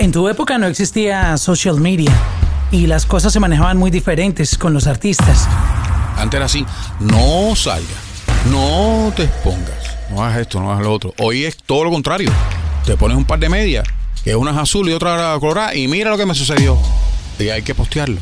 [0.00, 2.12] En tu época no existía social media
[2.70, 5.48] y las cosas se manejaban muy diferentes con los artistas.
[6.16, 6.64] Antes era así,
[7.00, 7.98] no salgas,
[8.48, 11.14] no te expongas, no hagas esto, no hagas lo otro.
[11.18, 12.30] Hoy es todo lo contrario.
[12.86, 13.88] Te pones un par de medias,
[14.22, 16.78] que una es azul y otra colorada, y mira lo que me sucedió.
[17.40, 18.20] Y hay que postearlo.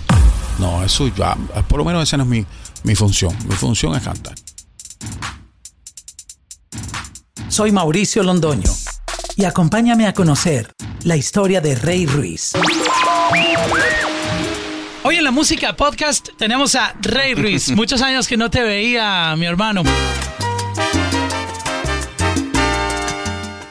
[0.59, 1.37] No, eso ya,
[1.69, 2.47] por lo menos esa no es mi,
[2.85, 3.37] mi función.
[3.47, 4.35] Mi función es cantar.
[7.49, 8.71] Soy Mauricio Londoño
[9.37, 10.73] y acompáñame a conocer
[11.07, 12.53] la historia de Rey Ruiz.
[15.05, 17.71] Hoy en la música podcast tenemos a Rey Ruiz.
[17.77, 19.85] Muchos años que no te veía, mi hermano.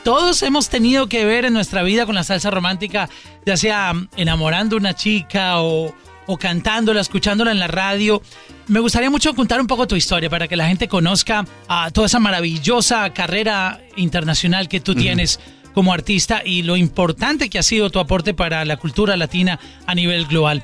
[0.06, 3.10] Todos hemos tenido que ver en nuestra vida con la salsa romántica,
[3.46, 5.94] ya sea enamorando a una chica o,
[6.28, 8.22] o cantándola, escuchándola en la radio.
[8.68, 12.08] Me gustaría mucho contar un poco tu historia para que la gente conozca a toda
[12.08, 15.38] esa maravillosa carrera internacional que tú tienes
[15.76, 19.94] como artista y lo importante que ha sido tu aporte para la cultura latina a
[19.94, 20.64] nivel global.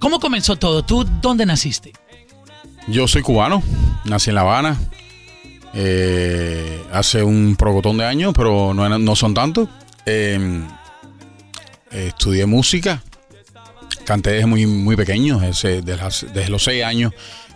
[0.00, 0.82] ¿Cómo comenzó todo?
[0.82, 1.92] ¿Tú dónde naciste?
[2.88, 3.62] Yo soy cubano,
[4.06, 4.78] nací en La Habana
[5.74, 9.68] eh, hace un progotón de años, pero no, son tantos.
[10.06, 10.66] Em,
[11.90, 13.02] estudié música,
[14.06, 17.12] canté desde muy, muy pequeño, desde, desde, los seis años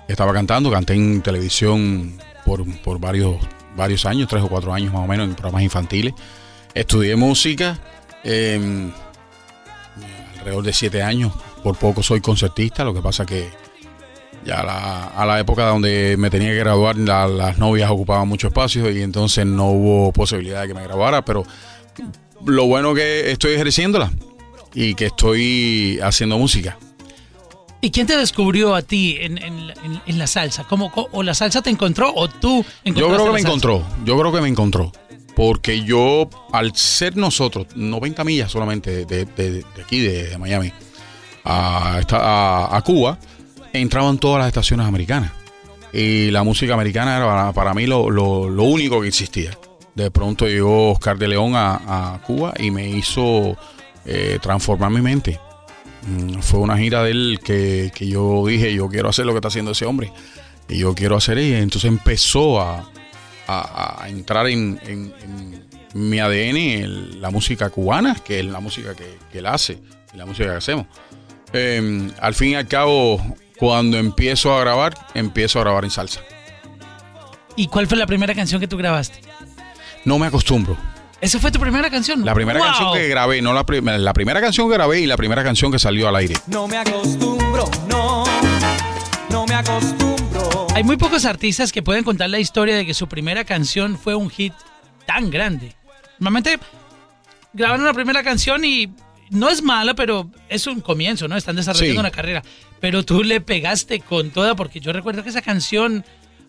[0.06, 3.36] estaba cantando, canté en televisión por, por, varios,
[3.74, 6.12] varios años, tres o cuatro años más o menos, en programas infantiles.
[6.74, 7.78] Estudié música
[8.24, 8.90] em,
[10.38, 11.32] alrededor de siete años,
[11.62, 13.48] por poco soy concertista, lo que pasa que
[14.44, 19.02] ya a la época donde me tenía que graduar, las novias ocupaban mucho espacio y
[19.02, 21.44] entonces no hubo posibilidad de que me graduara, pero
[22.46, 24.10] lo bueno que estoy ejerciéndola
[24.74, 26.78] y que estoy haciendo música.
[27.82, 30.64] ¿Y quién te descubrió a ti en, la salsa?
[30.64, 34.18] ¿Cómo, ¿O la salsa te encontró o tú encontraste Yo creo que me encontró, yo
[34.18, 34.92] creo que me encontró.
[35.34, 40.72] Porque yo, al ser nosotros, 90 millas solamente de, aquí, de, Miami,
[41.44, 42.00] a,
[42.70, 43.18] a, Cuba,
[43.72, 45.32] entraban todas las estaciones americanas.
[45.92, 49.56] Y la música americana era para, mí lo, único que existía.
[49.94, 53.56] De pronto llegó Oscar de León a, Cuba y me hizo
[54.04, 55.40] eh, transformar mi mente.
[56.06, 59.48] Mm, fue una gira de él que, yo dije, yo quiero hacer lo que está
[59.48, 60.12] haciendo ese hombre.
[60.68, 62.88] Y yo quiero hacer y entonces empezó a,
[64.06, 65.14] entrar en,
[65.92, 69.78] mi ADN la música cubana, que es la música que, él hace
[70.14, 70.86] y la música que hacemos.
[71.52, 73.20] Em, al fin y al cabo,
[73.58, 76.20] cuando empiezo a grabar, empiezo a grabar en salsa.
[77.56, 79.20] ¿Y cuál fue la primera canción que tú grabaste?
[80.04, 80.76] No me acostumbro.
[81.20, 82.24] ¿Esa fue tu primera canción?
[82.24, 83.64] La primera canción que grabé, no la,
[83.98, 86.34] la primera canción que grabé y la primera canción que salió al aire.
[86.46, 88.24] No me acostumbro, no,
[89.28, 90.19] no me acostumbro.
[90.74, 94.14] Hay muy pocos artistas que pueden contar la historia de que su primera canción fue
[94.14, 94.54] un hit
[95.06, 95.74] tan grande.
[96.18, 96.58] Normalmente
[97.52, 98.90] graban una primera canción y
[99.30, 101.36] no es mala, pero es un comienzo, ¿no?
[101.36, 102.42] Están desarrollando una carrera.
[102.80, 106.04] Pero tú le pegaste con toda, porque yo recuerdo que esa canción,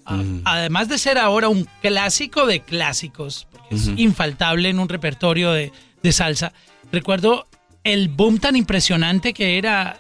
[0.08, 0.40] mm.
[0.46, 5.72] además de ser ahora un clásico de clásicos, es infaltable en un repertorio de,
[6.12, 6.54] salsa.
[6.92, 7.48] Recuerdo
[7.84, 10.00] el boom tan impresionante que era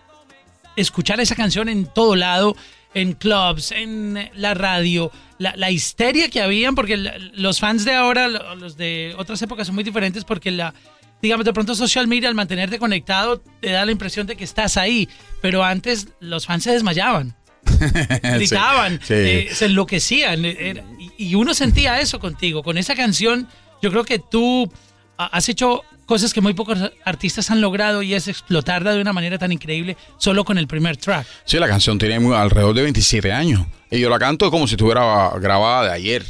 [0.76, 2.56] escuchar esa canción en todo lado,
[2.94, 8.78] en clubs, en la radio, la, histeria que habían, porque los fans de ahora, los
[8.78, 10.74] de otras épocas son muy diferentes porque la,
[11.22, 14.78] digamos, de pronto social media al mantenerte conectado te da la impresión de que estás
[14.78, 15.08] ahí,
[15.42, 17.36] pero antes los fans se desmayaban.
[18.24, 20.46] gritaban, eh, se enloquecían.
[20.46, 20.84] Eh,
[21.18, 23.48] y uno sentía eso contigo, con esa canción.
[23.82, 24.72] Yo creo que tú
[25.18, 29.38] has hecho cosas que muy pocos artistas han logrado y es explotarla de una manera
[29.38, 31.26] tan increíble solo con el primer track.
[31.46, 35.32] Sí, la canción tiene alrededor de 27 años y yo la canto como si estuviera
[35.40, 36.26] grabada de ayer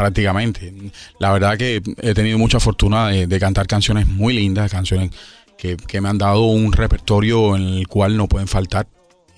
[0.00, 0.72] prácticamente.
[1.18, 5.10] La verdad que he tenido mucha fortuna de, cantar canciones muy lindas, canciones
[5.58, 8.86] que, me han dado un repertorio en el cual no pueden faltar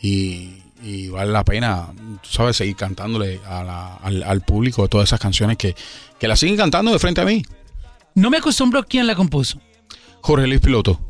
[0.01, 0.61] y,
[1.11, 1.89] vale la pena,
[2.23, 5.75] tú sabes, seguir cantándole al, público todas esas canciones que,
[6.19, 7.43] que la siguen cantando de frente a mí.
[8.15, 9.61] No me acostumbro quién la compuso.
[10.21, 11.01] Jorge Luis Piloto.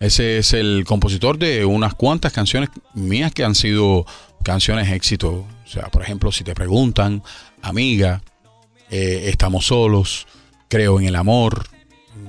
[0.00, 4.04] Ese es el compositor de unas cuantas canciones mías que han sido
[4.42, 5.46] canciones éxito.
[5.64, 7.22] O sea, por ejemplo, si te preguntan,
[7.62, 8.22] amiga,
[8.90, 10.26] eh, estamos solos,
[10.68, 11.66] creo en el amor,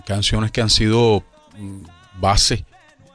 [0.06, 1.24] canciones que han sido
[1.58, 1.82] mm,
[2.20, 2.66] base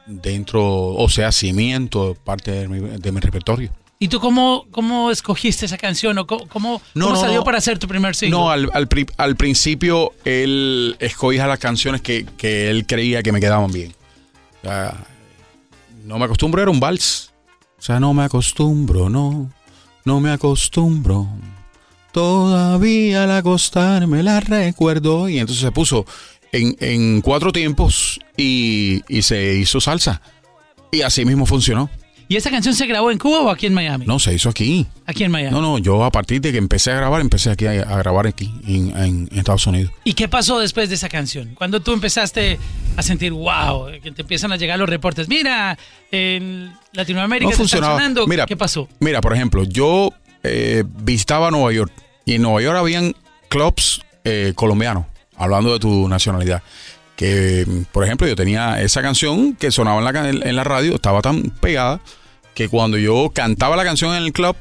[0.05, 3.71] dentro, o sea, cimiento, parte de mi, repertorio.
[4.01, 8.35] ¿Y tú cómo, cómo escogiste esa canción o cómo, salió para hacer tu primer single?
[8.35, 13.93] No, al, al, principio él escogía las canciones que, él creía que me quedaban bien.
[16.03, 17.31] no me acostumbro, era un vals.
[17.77, 19.51] O sea, no me acostumbro, no,
[20.03, 21.27] no me acostumbro.
[22.11, 25.29] Todavía al acostarme la recuerdo.
[25.29, 26.07] Y entonces se puso
[26.51, 30.23] en, en cuatro tiempos y, y se hizo salsa.
[30.91, 31.87] Y así mismo funcionó.
[32.31, 34.05] ¿Y esta canción se grabó en Cuba o aquí en Miami?
[34.05, 34.87] No, se hizo aquí.
[35.05, 35.53] Aquí en Miami.
[35.53, 38.25] No, no, yo a partir de que empecé a grabar, empecé aquí a, a grabar
[38.25, 39.91] aquí, en, en, Estados Unidos.
[40.05, 41.55] ¿Y qué pasó después de esa canción?
[41.55, 42.57] Cuando tú empezaste
[42.95, 45.77] a sentir, wow, que te empiezan a llegar los reportes, mira,
[46.09, 47.95] en Latinoamérica no funcionaba.
[47.95, 48.87] sonando, mira, ¿qué pasó?
[49.01, 50.13] Mira, por ejemplo, yo
[50.43, 51.91] eh, visitaba Nueva York
[52.23, 53.13] y en Nueva York habían
[53.49, 55.03] clubs eh, colombianos,
[55.35, 56.63] hablando de tu nacionalidad
[57.17, 61.21] que, por ejemplo, yo tenía esa canción que sonaba en la, en la radio, estaba
[61.21, 61.99] tan pegada
[62.61, 64.55] que cuando yo cantaba la canción en el club,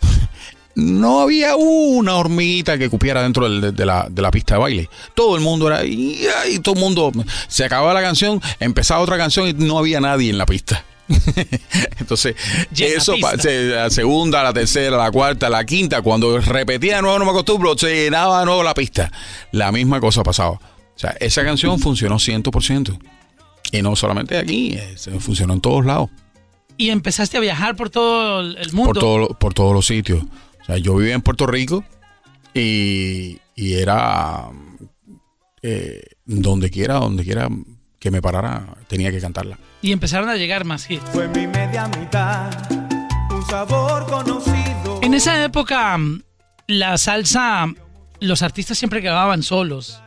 [0.76, 4.90] no había una hormiguita que cupiera dentro de, la, de, la, pista de baile.
[5.14, 5.84] Todo el mundo era.
[5.84, 7.10] Y, y, todo el mundo.
[7.48, 10.84] Se acababa la canción, empezaba otra canción y no había nadie en la pista.
[11.98, 12.36] Entonces,
[12.72, 17.24] Llena eso, la segunda, la tercera, la cuarta, la quinta, cuando repetía de nuevo, no
[17.24, 19.10] me acostumbro, se llenaba de nuevo la pista.
[19.50, 20.52] La misma cosa pasaba.
[20.52, 22.98] O sea, esa canción funcionó 100%.
[23.72, 26.08] Y no solamente aquí, eh, funcionó en todos lados.
[26.82, 28.92] Y empezaste a viajar por todo el mundo.
[28.92, 30.22] por, todo, por todos los sitios.
[30.62, 31.84] O sea, yo vivía en Puerto Rico
[32.54, 34.48] y, y era
[35.62, 37.48] eh, donde quiera, donde quiera
[37.98, 39.58] que me parara, tenía que cantarla.
[39.80, 41.02] Y empezaron a llegar más hits.
[41.12, 42.50] Fue mi media mitad,
[43.30, 44.98] un sabor conocido.
[45.02, 45.98] En esa época,
[46.66, 47.66] la salsa,
[48.20, 50.00] los artistas siempre grababan solos.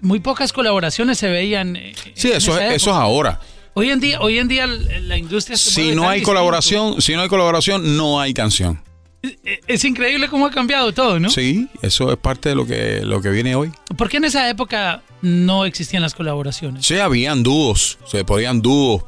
[0.00, 1.76] Muy pocas colaboraciones se veían.
[1.76, 3.40] eh, Sí, en eso esa es, eso es ahora.
[3.78, 6.30] Hoy en día, hoy en día la industria se Si no hay distinto.
[6.30, 8.82] colaboración, si no hay colaboración, no hay canción.
[9.22, 11.28] Eh, Es increíble cómo ha cambiado todo, ¿no?
[11.28, 13.70] Sí, eso es parte de lo que, lo que viene hoy.
[13.98, 16.86] ¿Por qué en esa época no existían las colaboraciones?
[16.86, 19.02] Sí, habían dúos, se podían dúos.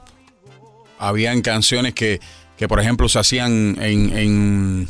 [0.98, 2.20] Habían canciones que,
[2.58, 4.88] que por ejemplo, se hacían en, en,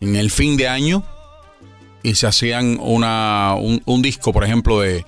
[0.00, 1.04] en el fin de año
[2.02, 5.04] y se hacían una, un, un disco, por ejemplo, de,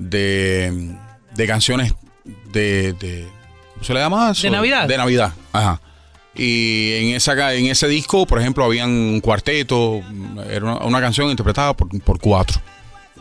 [0.00, 0.96] de,
[1.36, 1.94] de canciones
[2.52, 3.35] de, de- ¿Cómo
[3.80, 4.42] se le llama eso?
[4.42, 4.88] De Navidad.
[4.88, 5.80] De Navidad, ajá.
[6.34, 10.02] Y en, esa, en ese disco, por ejemplo, habían un cuarteto,
[10.50, 12.60] era una, una canción interpretada por, por cuatro,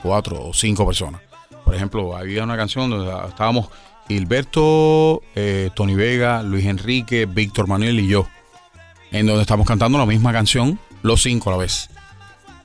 [0.02, 1.22] cuatro o cinco personas.
[1.63, 3.69] Por ejemplo, había una canción donde estábamos
[4.07, 8.28] Gilberto, eh, Tony Vega, Luis Enrique, Víctor Manuel y yo,
[9.12, 11.90] en donde estamos cantando la misma canción, los cinco a la vez.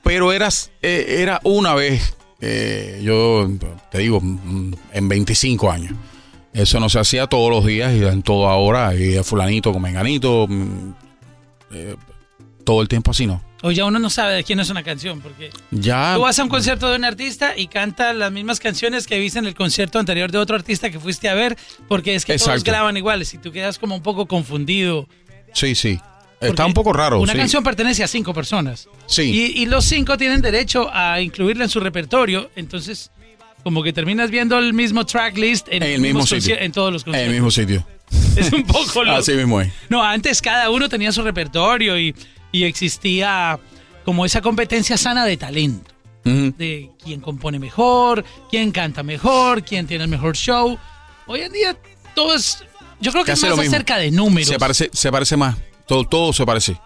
[0.03, 3.49] Pero eras, eh, era una vez, eh, yo
[3.91, 5.93] te digo, mm, en 25 años.
[6.53, 9.81] Eso no se hacía todos los días y en toda hora, y de fulanito con
[9.81, 10.93] menganito, mm,
[11.71, 11.95] eh,
[12.65, 13.41] todo el tiempo así, ¿no?
[13.63, 16.13] Hoy ya uno no sabe de quién es una canción, porque Ya...
[16.15, 19.39] tú vas a un concierto de un artista y canta las mismas canciones que viste
[19.39, 21.57] en el concierto anterior de otro artista que fuiste a ver,
[21.87, 25.07] porque es que todos graban iguales y tú quedas como un poco confundido.
[25.53, 25.99] Sí, sí.
[26.41, 27.21] Está un poco raro.
[27.21, 27.37] Una sí.
[27.37, 28.89] canción pertenece a cinco personas.
[29.05, 29.21] Sí.
[29.55, 33.11] Y, y los cinco tienen derecho a incluirla en su repertorio, entonces
[33.63, 36.55] como que terminas viendo el mismo tracklist en, En el mismo sitio.
[36.59, 37.27] en todos los En conciertos.
[37.27, 37.87] el mismo sitio.
[38.35, 39.17] Es un poco loco.
[39.19, 39.71] Así mismo es.
[39.89, 42.15] No, antes cada uno tenía su repertorio y,
[42.51, 43.59] y existía
[44.03, 45.91] como esa competencia sana de talento,
[46.23, 50.77] de quién compone mejor, quién canta mejor, quién tiene el mejor show.
[51.27, 51.77] Hoy en día
[52.15, 52.63] todo es,
[52.99, 54.49] yo creo que es más acerca de números.
[54.49, 55.55] Se parece, se parece más.
[55.87, 56.77] Todo, todo se parece.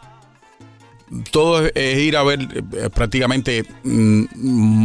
[1.32, 2.40] Todo es, ir a ver
[2.74, 4.24] eh, prácticamente mm,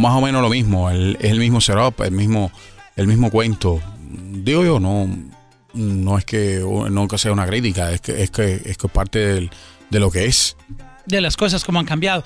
[0.01, 0.89] más o menos lo mismo.
[0.89, 2.51] El- es el mismo setup, el mismo,
[2.95, 3.79] el mismo cuento.
[4.09, 5.09] Digo yo, no,
[5.73, 8.93] no es que no que sea una crítica, es que es que es que es
[8.93, 9.51] parte del-
[9.89, 10.55] de lo que es.
[11.05, 12.23] de las cosas como han cambiado.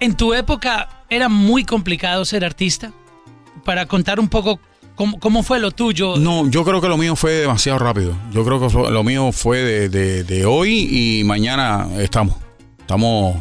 [0.00, 2.92] En tu época era muy complicado ser artista.
[3.64, 4.60] Para contar un poco
[4.94, 6.16] cómo, cómo fue lo tuyo.
[6.16, 8.16] No, yo creo que lo mío fue demasiado rápido.
[8.32, 10.88] Yo creo que lo mío fue de, de- de hoy
[11.20, 12.36] y mañana estamos.
[12.88, 13.36] Estamos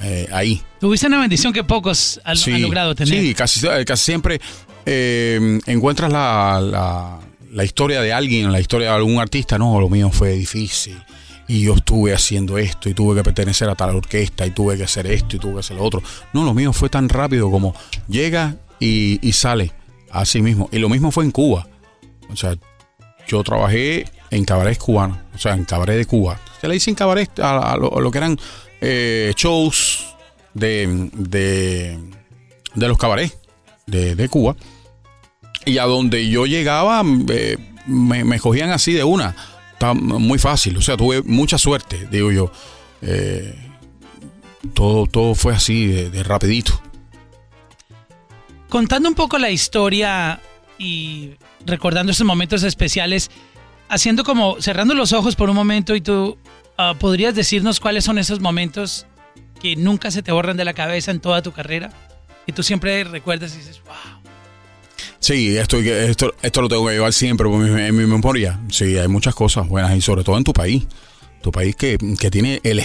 [0.00, 0.60] eh, ahí.
[0.78, 3.18] Tuviste una bendición que pocos han, han logrado tener.
[3.18, 4.38] Sí, casi, casi siempre
[4.84, 7.18] eh, encuentras la, la-
[7.52, 9.56] la historia de alguien, la historia de algún artista.
[9.58, 10.98] No, lo mío fue difícil.
[11.48, 14.84] Y yo estuve haciendo esto y tuve que pertenecer a tal orquesta y tuve que
[14.84, 16.02] hacer esto y tuve que hacer lo otro.
[16.34, 17.74] No, lo mío fue tan rápido como
[18.08, 19.72] llega y, y sale
[20.10, 20.68] así mismo.
[20.70, 21.66] Y lo mismo fue en Cuba.
[22.30, 22.56] O sea,
[23.26, 26.38] yo trabajé en cabarets cubanos, o sea, en cabaret de Cuba.
[26.60, 28.38] Se le dicen cabaret a, a lo, a lo que eran
[28.82, 30.14] eh, shows
[30.52, 31.98] de, de,
[32.74, 33.38] de los cabarets
[33.86, 34.54] de, de Cuba.
[35.64, 39.34] Y a donde yo llegaba, eh, me, me cogían así de una.
[39.94, 42.52] Muy fácil, o sea, tuve mucha suerte, digo yo.
[43.00, 43.52] Eh,
[44.74, 46.80] todo, todo fue así, de, de rapidito.
[48.68, 50.40] Contando un poco la historia
[50.78, 51.32] y
[51.66, 53.30] recordando esos momentos especiales,
[53.88, 56.38] haciendo como cerrando los ojos por un momento y tú
[56.76, 59.06] ah, podrías decirnos cuáles son esos momentos
[59.60, 61.92] que nunca se te borran de la cabeza en toda tu carrera,
[62.46, 64.22] que tú siempre recuerdas y dices, wow.
[65.22, 68.58] Sí, esto, esto, esto lo tengo que llevar siempre en mi memoria.
[68.70, 70.84] Sí, hay muchas cosas buenas y sobre todo en tu país.
[71.42, 72.82] Tu país que, tiene el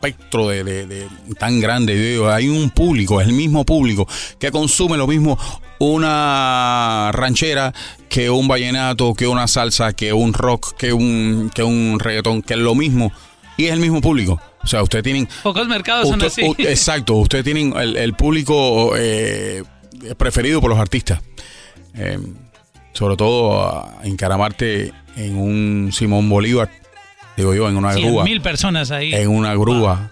[0.00, 2.20] espectro de, tan grande.
[2.30, 4.06] Hay un público, es el mismo público
[4.38, 5.38] que consume lo mismo
[5.80, 7.72] una ranchera
[8.08, 12.54] que un vallenato, que una salsa, que un rock, que un, que un reggaetón, que
[12.54, 13.12] es lo mismo.
[13.56, 14.40] Y es el mismo público.
[14.62, 15.28] O sea, ustedes tienen...
[15.42, 16.42] Pocos mercados son así.
[16.58, 19.64] exacto, ustedes tienen el, público eh,
[20.16, 21.20] preferido por los artistas.
[21.94, 22.18] Eh,
[22.92, 26.70] sobre todo encaramarte en un Simón Bolívar,
[27.38, 28.24] digo yo, en una grúa.
[28.24, 29.14] mil personas ahí.
[29.14, 30.10] En una grúa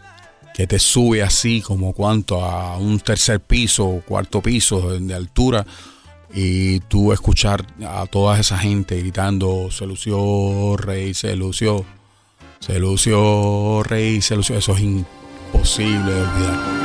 [0.54, 5.66] que te sube así como cuanto a un tercer piso o cuarto piso de, altura
[6.32, 11.84] y tú escuchar a toda esa gente gritando se lució rey se lució
[12.58, 16.76] se lució rey se lució eso es imposible de olvidar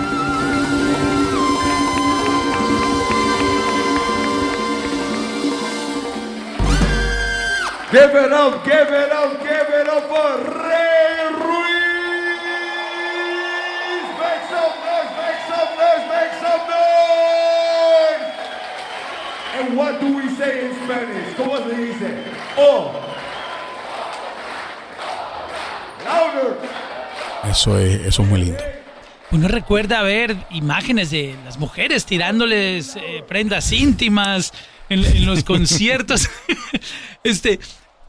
[7.91, 9.50] Give it up, give it up, give it up
[10.11, 10.35] for
[10.67, 12.43] Rey Ruiz.
[14.21, 18.25] Make some noise, make some noise, make some noise.
[19.57, 21.35] And what do we say in Spanish?
[21.37, 22.09] ¿Cómo se dice?
[22.57, 22.91] Oh.
[26.03, 26.57] Louder.
[27.49, 28.63] Eso es, eso es muy lindo.
[29.31, 34.51] Uno recuerda ver imágenes de las mujeres tirándoles eh, prendas íntimas
[34.89, 36.29] en, en los conciertos.
[37.23, 37.61] este,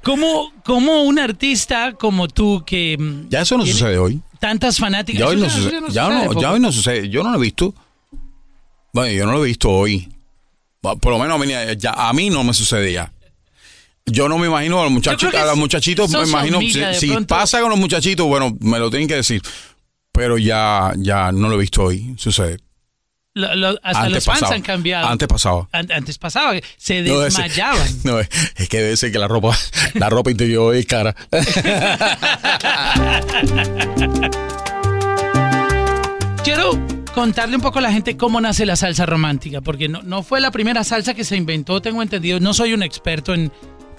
[0.02, 2.96] ¿Cómo, ¿Cómo, un artista como tú que...
[2.98, 4.20] Mm, ya eso no sucede hoy.
[4.40, 5.20] Tantas fanáticas.
[5.20, 7.08] Ya hoy no, sucede, ya, no, ya hoy no sucede.
[7.08, 7.74] Yo no lo he visto.
[8.92, 10.08] Bueno, yo no lo he visto hoy.
[10.80, 13.12] Por lo menos a mí, ya, a mí no me sucede ya.
[14.04, 16.60] Yo no me imagino a los muchachitos, a los muchachitos, me imagino,
[16.92, 19.40] si, pasa con los muchachitos, bueno, me lo tienen que decir.
[20.10, 22.16] Pero ya, ya no lo he visto hoy,
[23.82, 25.08] hasta los fans han cambiado.
[25.08, 25.68] Antes pasaba.
[25.72, 27.88] antes pasaba, se desmayaban.
[28.04, 28.28] No, es,
[28.68, 29.56] que debe que la ropa,
[29.94, 31.14] la ropa interior es cara.
[36.44, 36.78] Quiero
[37.14, 40.40] contarle un poco a la gente cómo nace la salsa romántica, porque no, no fue
[40.40, 42.40] la primera salsa que se inventó, tengo entendido.
[42.40, 43.52] No soy un experto en,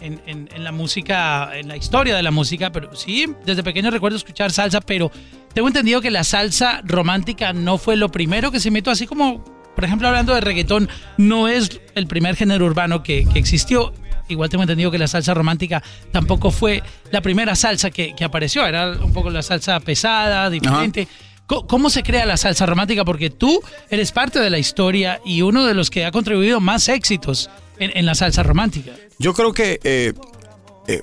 [0.03, 4.51] en, la música, en la historia de la música, pero sí, desde pequeño recuerdo escuchar
[4.51, 5.11] salsa, pero
[5.53, 9.43] tengo entendido que la salsa romántica no fue lo primero que se inventó, así como,
[9.75, 13.93] por ejemplo, hablando de reggaetón, no es el primer género urbano que, existió.
[14.29, 16.81] Igual tengo entendido que la salsa romántica tampoco fue
[17.11, 21.07] la primera salsa que, apareció, era un poco la salsa pesada, diferente.
[21.45, 23.03] ¿Cómo se crea la salsa romántica?
[23.03, 26.87] Porque tú eres parte de la historia y uno de los que ha contribuido más
[26.87, 27.49] éxitos
[27.93, 28.91] en, la salsa romántica.
[29.19, 30.13] Yo creo que eh,
[30.87, 31.01] eh,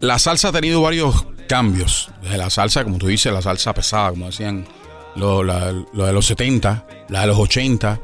[0.00, 2.10] la salsa ha tenido varios cambios.
[2.22, 4.66] Desde la salsa, como tú dices, la salsa pesada, como decían
[5.16, 8.00] lo, de los 70, la de los 80.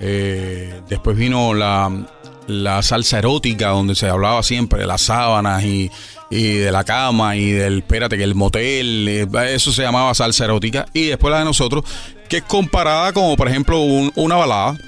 [0.00, 5.90] Eh, después vino la, salsa erótica, donde se hablaba siempre de las sábanas y,
[6.30, 10.86] de la cama y del, espérate, que el motel, eso se llamaba salsa erótica.
[10.92, 11.84] Y después la de nosotros,
[12.28, 14.78] que es comparada como, por ejemplo, una balada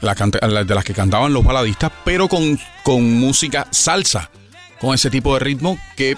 [0.00, 4.30] de las que cantaban los baladistas, pero con, con música salsa,
[4.80, 6.16] con ese tipo de ritmo que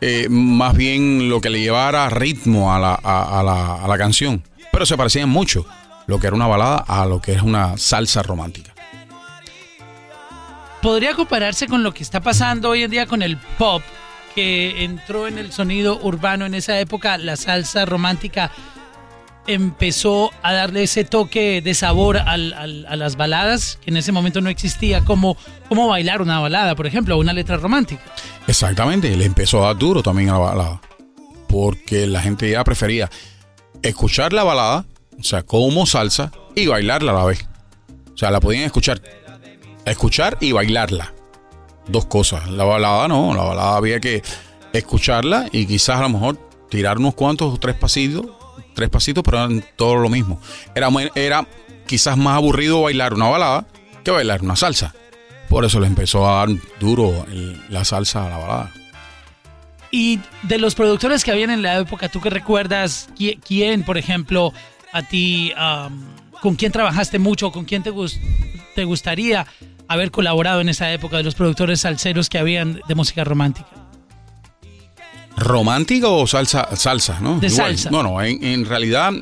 [0.00, 4.42] eh, más bien lo que le llevara ritmo a la, a, la, a la canción.
[4.72, 5.66] Pero se parecían mucho
[6.06, 8.74] lo que era una balada a lo que es una salsa romántica.
[10.82, 13.82] ¿Podría compararse con lo que está pasando hoy en día con el pop,
[14.34, 18.50] que entró en el sonido urbano en esa época, la salsa romántica
[19.52, 24.50] empezó a darle ese toque de sabor a las baladas, que en ese momento no
[24.50, 25.36] existía, como,
[25.68, 28.02] como bailar una balada, por ejemplo, una letra romántica.
[28.46, 30.80] Exactamente, le empezó a dar duro también a la balada,
[31.48, 33.10] porque la gente ya prefería
[33.82, 34.84] escuchar la balada,
[35.18, 37.46] o sea, como salsa, y bailarla a la vez.
[38.14, 39.00] O sea, la podían escuchar,
[39.84, 41.14] escuchar y bailarla.
[41.88, 42.48] Dos cosas.
[42.50, 44.22] La balada no, la balada había que
[44.72, 48.26] escucharla y quizás a lo mejor tirar unos cuantos o tres pasitos
[48.74, 50.40] tres pasitos, pero eran todo lo mismo.
[50.74, 51.46] Era, era
[51.86, 53.66] quizás más aburrido bailar una balada
[54.04, 54.94] que bailar una salsa.
[55.48, 57.26] Por eso le empezó a dar duro
[57.68, 58.72] la salsa a la balada.
[59.90, 63.08] Y de los productores que habían en la época, ¿tú qué recuerdas?
[63.16, 64.52] ¿Quién, por ejemplo,
[64.92, 65.52] a ti,
[66.40, 67.92] con quién trabajaste mucho, con quién te,
[68.76, 69.46] te gustaría
[69.88, 73.68] haber colaborado en esa época de los productores salseros que habían de música romántica?
[75.36, 76.68] ¿Romántica o salsa?
[76.76, 77.38] Salsa, ¿no?
[77.38, 77.90] De salsa.
[77.90, 79.12] No, no, en, realidad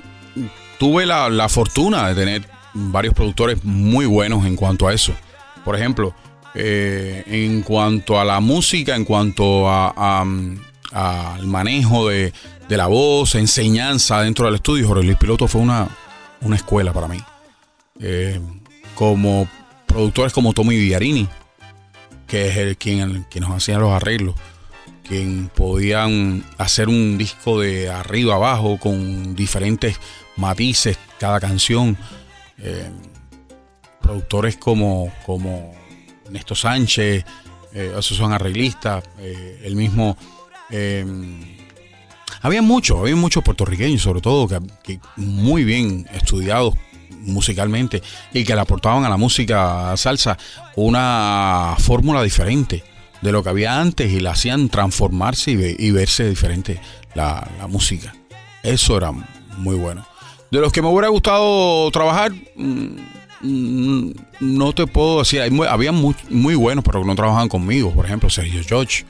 [0.78, 5.12] tuve la, fortuna de tener varios productores muy buenos en cuanto a eso.
[5.64, 6.14] Por ejemplo,
[6.54, 10.22] eh, en cuanto a la música, en cuanto a,
[10.92, 12.32] al manejo de,
[12.68, 15.88] la voz, enseñanza dentro del estudio, Jorge Luis Piloto fue una,
[16.40, 17.18] una escuela para mí.
[18.00, 18.40] Eh,
[18.94, 19.48] como
[19.86, 21.28] productores como Tommy Villarini,
[22.26, 24.34] que es el quien, quien nos hacía los arreglos,
[25.08, 29.98] quien podían hacer un disco de arriba abajo con diferentes
[30.36, 31.96] matices cada canción.
[32.58, 32.90] Eh,
[34.00, 35.74] productores como, como
[36.30, 37.24] Néstor Sánchez,
[37.74, 40.16] eh, esos son arreglistas, eh, el mismo...
[40.70, 41.04] Eh,
[42.40, 44.48] había muchos, había muchos puertorriqueños sobre todo,
[44.82, 46.74] que, muy bien estudiados
[47.20, 50.38] musicalmente y que le aportaban a la música salsa
[50.76, 52.84] una fórmula diferente
[53.22, 56.80] de lo que había antes y la hacían transformarse y, verse diferente
[57.14, 58.14] la, música.
[58.62, 60.06] Eso era muy bueno.
[60.50, 62.96] De los que me hubiera gustado trabajar, mm,
[63.40, 64.10] Mm,
[64.40, 67.92] no te puedo decir, había muy, buenos, pero no trabajaban conmigo.
[67.92, 69.04] Por ejemplo, Sergio George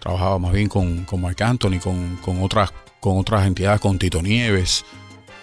[0.00, 4.22] trabajaba más bien con, con Marc Anthony, con, con, otras, con otras entidades, con Tito
[4.22, 4.84] Nieves,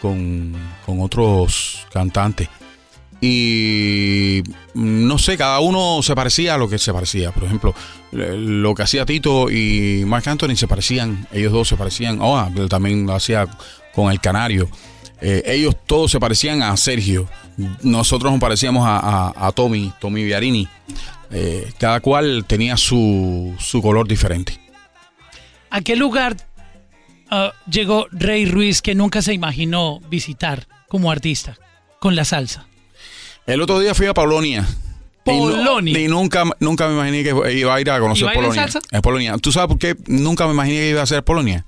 [0.01, 0.53] con,
[0.85, 2.49] con otros cantantes.
[3.19, 4.43] Y
[4.75, 7.31] no sé, cada uno se parecía a lo que se parecía.
[7.31, 7.73] Por ejemplo,
[8.11, 12.19] lo que hacía Tito y Marc Anthony se parecían, ellos dos se parecían.
[12.21, 13.47] Oh, también lo hacía
[13.93, 14.69] con el Canario.
[15.19, 17.27] Eh, ellos todos se parecían a Sergio.
[17.81, 20.67] Nosotros nos parecíamos a, Tommy, Tommy Viarini.
[21.29, 24.57] Eh, cada cual tenía su, su, color diferente.
[25.69, 26.37] ¿A qué lugar
[27.29, 31.57] uh, llegó Rey Ruiz que nunca se imaginó visitar como artista
[31.99, 32.65] con la salsa?
[33.45, 34.65] El otro día fui a Polonia.
[35.27, 35.99] Polonia.
[35.99, 38.67] Y, nunca, nunca me imaginé que iba a ir a conocer Polonia.
[38.91, 39.37] En Polonia.
[39.37, 41.65] ¿Tú sabes por qué nunca me imaginé que iba a ser Polonia?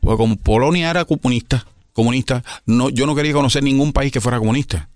[0.00, 4.38] Porque como Polonia era comunista, comunista, no, yo no quería conocer ningún país que fuera
[4.38, 4.88] comunista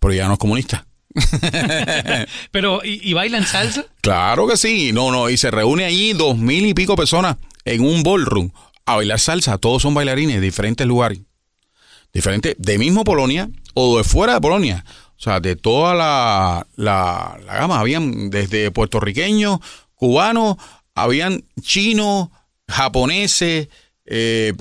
[0.00, 0.86] pero ya no es comunista.
[2.50, 3.84] pero, ¿y, bailan salsa?
[4.00, 4.92] Claro que sí.
[4.92, 8.50] No, no, y se reúne allí dos mil y pico personas en un ballroom
[8.86, 9.58] a bailar salsa.
[9.58, 11.20] Todos son bailarines de diferentes lugares.
[12.12, 14.84] Diferentes, de mismo Polonia o de fuera de Polonia.
[15.20, 17.78] O sea, de toda la, la, gama.
[17.78, 19.60] Habían desde puertorriqueños,
[19.94, 20.56] cubanos,
[20.94, 22.30] habían chinos,
[22.66, 23.68] japoneses,
[24.06, 24.54] eh,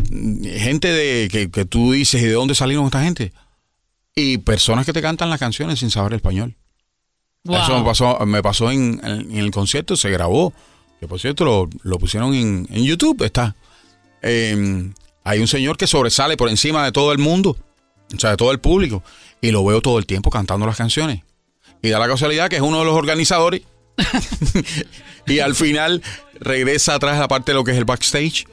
[0.57, 3.31] gente de que, que tú dices, ¿y de dónde salieron esta gente?
[4.19, 6.55] y personas que te cantan las canciones sin saber español.
[7.45, 8.99] Eso me pasó, me pasó en,
[9.31, 10.53] el concierto, se grabó.
[10.99, 13.55] Que por cierto lo, pusieron en, YouTube, está.
[14.21, 17.55] Em, hay un señor que sobresale por encima de todo el mundo,
[18.13, 19.01] o sea, de todo el público,
[19.41, 21.21] y lo veo todo el tiempo cantando las canciones.
[21.82, 23.62] Y da la casualidad que es uno de los organizadores.
[25.28, 26.02] y al final
[26.39, 28.45] regresa atrás a la parte de lo que es el backstage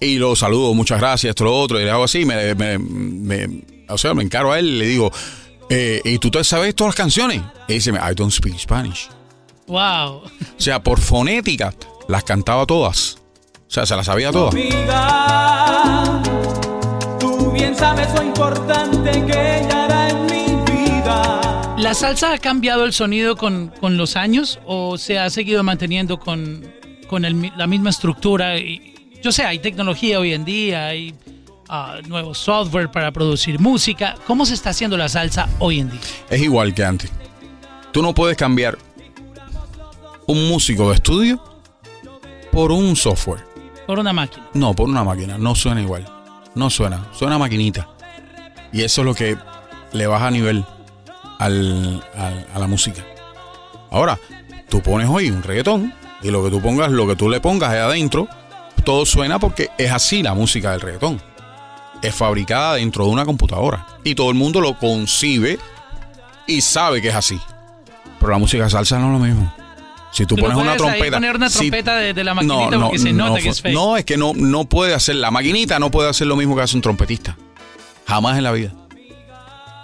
[0.00, 2.52] y lo saludo, muchas gracias, esto, lo otro, y le hago así, me,
[3.88, 5.10] o sea, me encaro a él y le digo,
[5.70, 7.42] eh, ¿y tú sabes todas las canciones?
[7.68, 9.08] Y dice, I don't speak Spanish.
[9.66, 10.16] Wow.
[10.16, 11.72] O sea, por fonética,
[12.08, 13.16] las cantaba todas.
[13.66, 14.54] O sea, se las sabía todas.
[17.54, 21.74] Bien sabes lo importante que ella en mi vida.
[21.78, 26.66] ¿La salsa ha cambiado el sonido con, los años o se ha seguido manteniendo con,
[27.08, 28.54] con la misma estructura?
[29.22, 31.14] yo sé, hay tecnología hoy en día, hay
[32.06, 34.16] nuevo software para producir música.
[34.26, 36.00] ¿Cómo se está haciendo la salsa hoy en día?
[36.28, 37.10] Es igual que antes.
[37.92, 38.76] Tú no puedes cambiar
[40.26, 41.42] un músico de estudio
[42.52, 43.44] por un software.
[43.86, 44.46] Por una máquina.
[44.54, 45.38] No, por una máquina.
[45.38, 46.13] No suena igual.
[46.54, 47.06] No suena.
[47.12, 47.88] Suena maquinita.
[48.72, 49.36] Y eso es lo que
[49.92, 50.64] le baja nivel
[51.38, 53.02] al, a la música.
[53.90, 54.18] Ahora,
[54.68, 57.70] tú pones hoy un reggaetón y lo que tú pongas, lo que tú le pongas
[57.70, 58.28] ahí adentro,
[58.84, 61.20] todo suena porque es así la música del reggaetón
[62.04, 63.86] es fabricada dentro de una computadora.
[64.04, 65.58] Y todo el mundo lo concibe
[66.46, 67.40] y sabe que es así.
[68.20, 69.54] Pero la música salsa no es lo mismo.
[70.14, 71.16] Si tú, pones una trompeta.
[71.16, 73.74] poner una trompeta de, la maquinita no, porque se nota que es fake.
[73.74, 75.16] No, es que no, no puede hacer.
[75.16, 77.36] La maquinita no puede hacer lo mismo que hace un trompetista.
[78.06, 78.72] Jamás en la vida.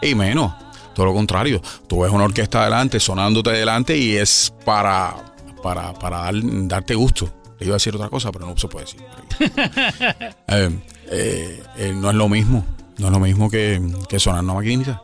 [0.00, 0.52] Y menos.
[0.94, 1.60] Todo lo contrario.
[1.88, 5.16] Tú ves una orquesta adelante, sonándote adelante y es para,
[5.64, 7.28] para, para darte gusto.
[7.58, 9.02] Le iba a decir otra cosa, pero no se puede decir.
[10.46, 10.70] eh,
[11.10, 12.64] eh, eh, no es lo mismo.
[12.98, 13.80] No es lo mismo que,
[14.18, 15.02] sonar una maquinita.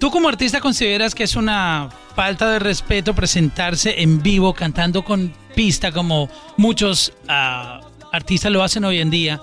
[0.00, 5.30] ¿Tú como artista consideras que es una falta de respeto presentarse en vivo cantando con
[5.54, 9.42] pista como muchos ah, artistas lo hacen hoy en día?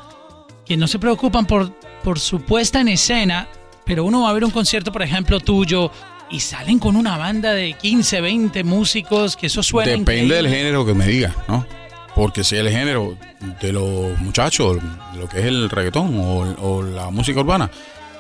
[0.65, 1.71] Que no se preocupan por,
[2.03, 3.47] por su puesta en escena,
[3.85, 5.91] pero uno va a ver un concierto, por ejemplo, tuyo
[6.31, 9.91] y salen con una banda de 15, 20 músicos, que eso suena.
[9.91, 11.67] Depende del género que me diga ¿no?
[12.15, 13.15] Porque si el género
[13.61, 14.79] de los muchachos,
[15.15, 17.69] lo que es el reggaetón o, la música urbana,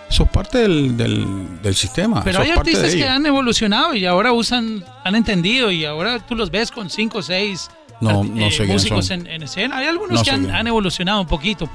[0.09, 2.23] eso es parte del, del, sistema.
[2.23, 6.49] Pero hay artistas que han evolucionado y ahora usan, han entendido y ahora tú los
[6.49, 9.77] ves con cinco o seis no, no eh, músicos en, escena.
[9.77, 11.69] Hay algunos que han, han, evolucionado un poquito.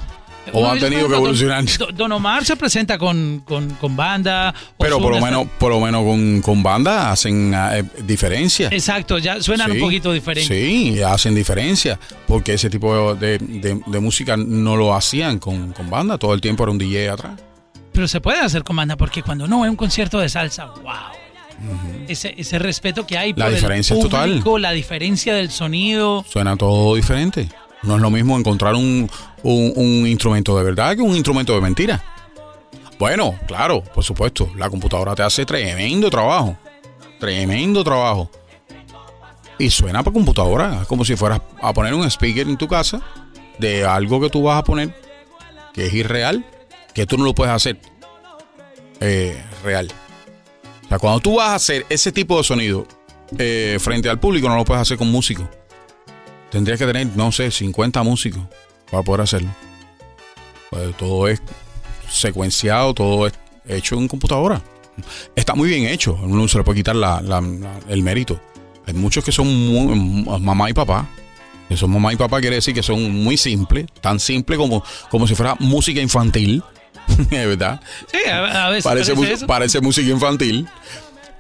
[0.53, 1.65] o han tenido que evolucionar.
[1.95, 3.45] Don, Omar se presenta con,
[3.91, 4.55] banda.
[4.79, 6.05] Pero por lo menos, por lo menos
[6.43, 8.69] con, banda hacen eh, diferencia.
[8.71, 10.47] Exacto, ya suenan un poquito diferentes.
[10.47, 16.41] Sí, hacen diferencia, porque ese tipo de, música no lo hacían con, banda, todo el
[16.41, 17.33] tiempo era un DJ atrás.
[17.93, 20.93] Pero se puede hacer con banda, porque cuando uno ve un concierto de salsa, wow.
[22.09, 26.25] ese, ese, respeto que hay la por diferencia el público, la diferencia del sonido.
[26.29, 27.49] Suena todo diferente.
[27.83, 29.11] No es lo mismo encontrar un,
[30.07, 32.03] instrumento de verdad que un instrumento de mentira.
[32.99, 36.57] Bueno, claro, por supuesto, la computadora te hace tremendo trabajo.
[37.19, 38.31] Tremendo trabajo.
[39.59, 43.01] Y suena para computadora, como si fueras a poner un speaker en tu casa
[43.59, 44.95] de algo que tú vas a poner
[45.73, 46.45] que es irreal,
[46.95, 47.79] que tú no lo puedes hacer
[49.01, 49.89] eh, real.
[50.85, 52.87] O sea, cuando tú vas a hacer ese tipo de sonido
[53.39, 55.47] eh, frente al público, no lo puedes hacer con músicos.
[56.51, 58.43] Tendrías que tener, no sé, 50 músicos
[58.91, 59.49] para poder hacerlo.
[60.71, 61.43] Pues todo es
[62.11, 63.33] secuenciado, todo es
[63.67, 64.63] hecho en computadora.
[65.35, 66.97] Está muy bien hecho, no se le puede quitar
[67.89, 68.39] el mérito.
[68.87, 71.09] Hay muchos que son mamá y papá.
[71.69, 75.27] Que son mamá y papá quiere decir que son muy simples, tan simple como, como
[75.27, 76.63] si fuera música infantil.
[77.31, 77.81] ¿Verdad?
[78.11, 80.69] Sí, a, veces parece, parece, música infantil,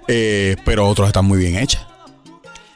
[0.09, 1.87] eh, pero otros están muy bien hechas.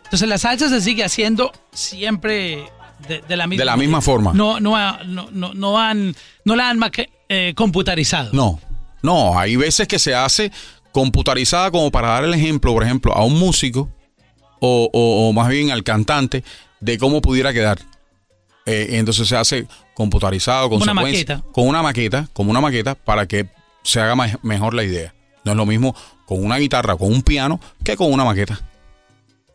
[0.04, 2.64] Entonces la salsa se sigue haciendo siempre
[3.08, 4.32] de, la misma, de la misma forma.
[4.32, 6.80] No, no, no, no, han, no la han
[7.28, 8.30] eh, computarizado.
[8.32, 8.60] No,
[9.02, 10.52] no, hay veces que se hace
[10.92, 13.90] computarizada como para dar el ejemplo, por ejemplo, a un músico
[14.60, 16.42] o, más bien al cantante
[16.80, 17.78] de cómo pudiera quedar.
[18.66, 21.42] Eh, entonces se hace computarizado, con una maqueta.
[21.52, 23.48] Con una maqueta, como una maqueta, para que
[23.82, 25.14] se haga mejor la idea.
[25.44, 25.94] No es lo mismo
[26.26, 28.60] con una guitarra, con un piano, que con una maqueta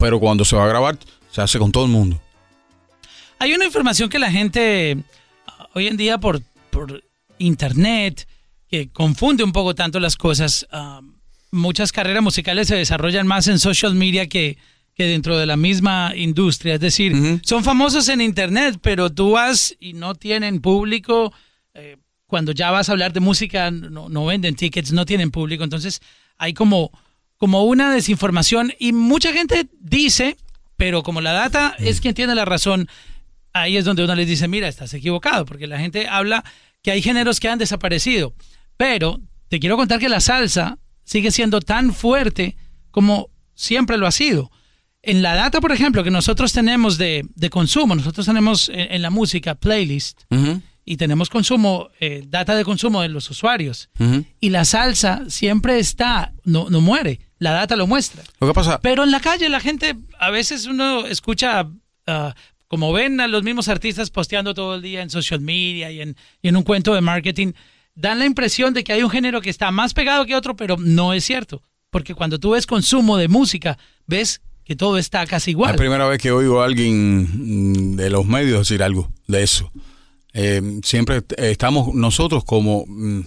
[0.01, 0.97] pero cuando se va a grabar,
[1.31, 2.19] se hace con todo el mundo.
[3.37, 4.97] Hay una información que la gente
[5.45, 7.03] ah, hoy en día por, por
[7.37, 8.27] internet,
[8.67, 10.67] que confunde un poco tanto las cosas.
[10.71, 11.01] Ah,
[11.51, 14.57] muchas carreras musicales se desarrollan más en social media que,
[15.01, 16.75] que dentro de la misma industria.
[16.75, 21.33] Es decir, son famosos en internet, pero tú vas y no tienen público.
[21.73, 25.63] Eh, cuando ya vas a hablar de música, no, no venden tickets, no tienen público.
[25.63, 26.01] Entonces,
[26.37, 26.91] hay como
[27.41, 30.37] como una desinformación y mucha gente dice,
[30.77, 32.87] pero como la data es quien tiene la razón,
[33.51, 36.45] ahí es donde uno les dice, mira, estás equivocado, porque la gente habla
[36.83, 38.35] que hay géneros que han desaparecido,
[38.77, 42.57] pero te quiero contar que la salsa sigue siendo tan fuerte
[42.91, 44.51] como siempre lo ha sido.
[45.03, 49.55] En la data, por ejemplo, que nosotros tenemos de, consumo, nosotros tenemos en, la música
[49.55, 50.21] playlist,
[50.83, 53.89] y tenemos consumo, eh, data de consumo de los usuarios.
[54.39, 58.23] Y la salsa siempre está, no, no muere, la data lo muestra.
[58.39, 58.79] Lo que pasa.
[58.81, 61.67] Pero en la calle la gente, a veces uno escucha,
[62.07, 62.35] ah,
[62.67, 66.15] como ven a los mismos artistas posteando todo el día en social media y en,
[66.41, 67.53] y en un cuento de marketing,
[67.95, 70.77] dan la impresión de que hay un género que está más pegado que otro, pero
[70.77, 71.63] no es cierto.
[71.89, 75.71] Porque cuando tú ves consumo de música, ves que todo está casi igual.
[75.71, 79.71] La primera vez que oigo a alguien mm, de los medios decir algo de eso.
[80.33, 82.85] Eh, siempre estamos nosotros como...
[82.87, 83.21] Mm,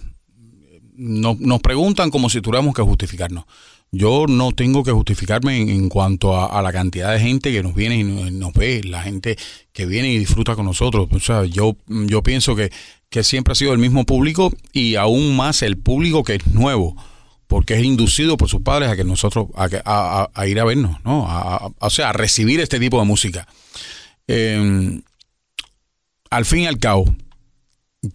[0.96, 3.46] nos preguntan como si tuviéramos que justificarnos.
[3.90, 7.98] Yo no tengo que justificarme en, cuanto a, la cantidad de gente que nos viene
[7.98, 9.36] y nos, ve, la gente
[9.72, 11.08] que viene y disfruta con nosotros.
[11.10, 12.70] O sea, yo, yo pienso que,
[13.08, 16.96] que siempre ha sido el mismo público y aún más el público que es nuevo
[17.54, 21.22] porque es inducido por sus padres a que nosotros a, a, ir a vernos, ¿no?
[21.78, 23.46] o sea, a recibir este tipo de música.
[24.26, 25.00] Eh,
[26.30, 27.14] al fin y al cabo,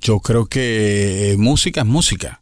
[0.02, 2.42] yo creo que música es música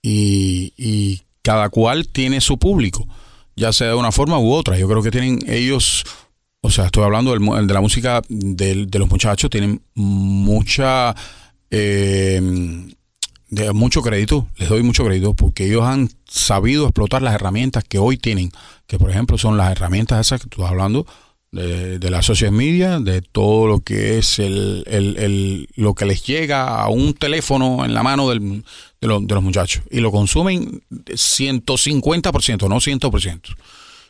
[0.00, 3.08] y, cada cual tiene su público,
[3.56, 4.78] ya sea de una forma u otra.
[4.78, 6.04] Yo creo que tienen ellos,
[6.60, 11.12] o sea, estoy hablando de la música de, los muchachos, tienen mucha,
[11.72, 12.40] eh,
[13.48, 17.98] de mucho crédito, les doy mucho crédito porque ellos han sabido explotar las herramientas que
[17.98, 18.50] hoy tienen,
[18.86, 21.06] que por ejemplo son las herramientas esas que tú estás hablando,
[21.52, 26.80] de, la social media, de todo lo que es el, el, lo que les llega
[26.80, 28.62] a un teléfono en la mano del,
[29.00, 29.82] de, los muchachos.
[29.90, 33.56] Y lo consumen 150%, no 100%.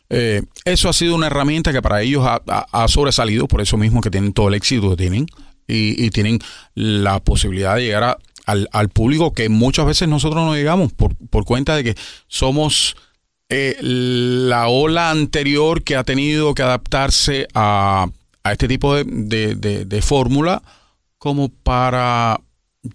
[0.09, 4.11] Eh, eso ha sido una herramienta que para ellos ha, sobresalido, por eso mismo que
[4.11, 5.27] tienen todo el éxito que tienen
[5.67, 6.39] y, tienen
[6.75, 11.45] la posibilidad de llegar al, al, público que muchas veces nosotros no llegamos por, por
[11.45, 11.95] cuenta de que
[12.29, 12.97] somos
[13.49, 18.09] eh, la ola anterior que ha tenido que adaptarse a,
[18.45, 20.63] este tipo de, fórmula
[21.19, 22.41] como para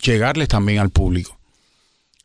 [0.02, 1.38] llegarles también al público.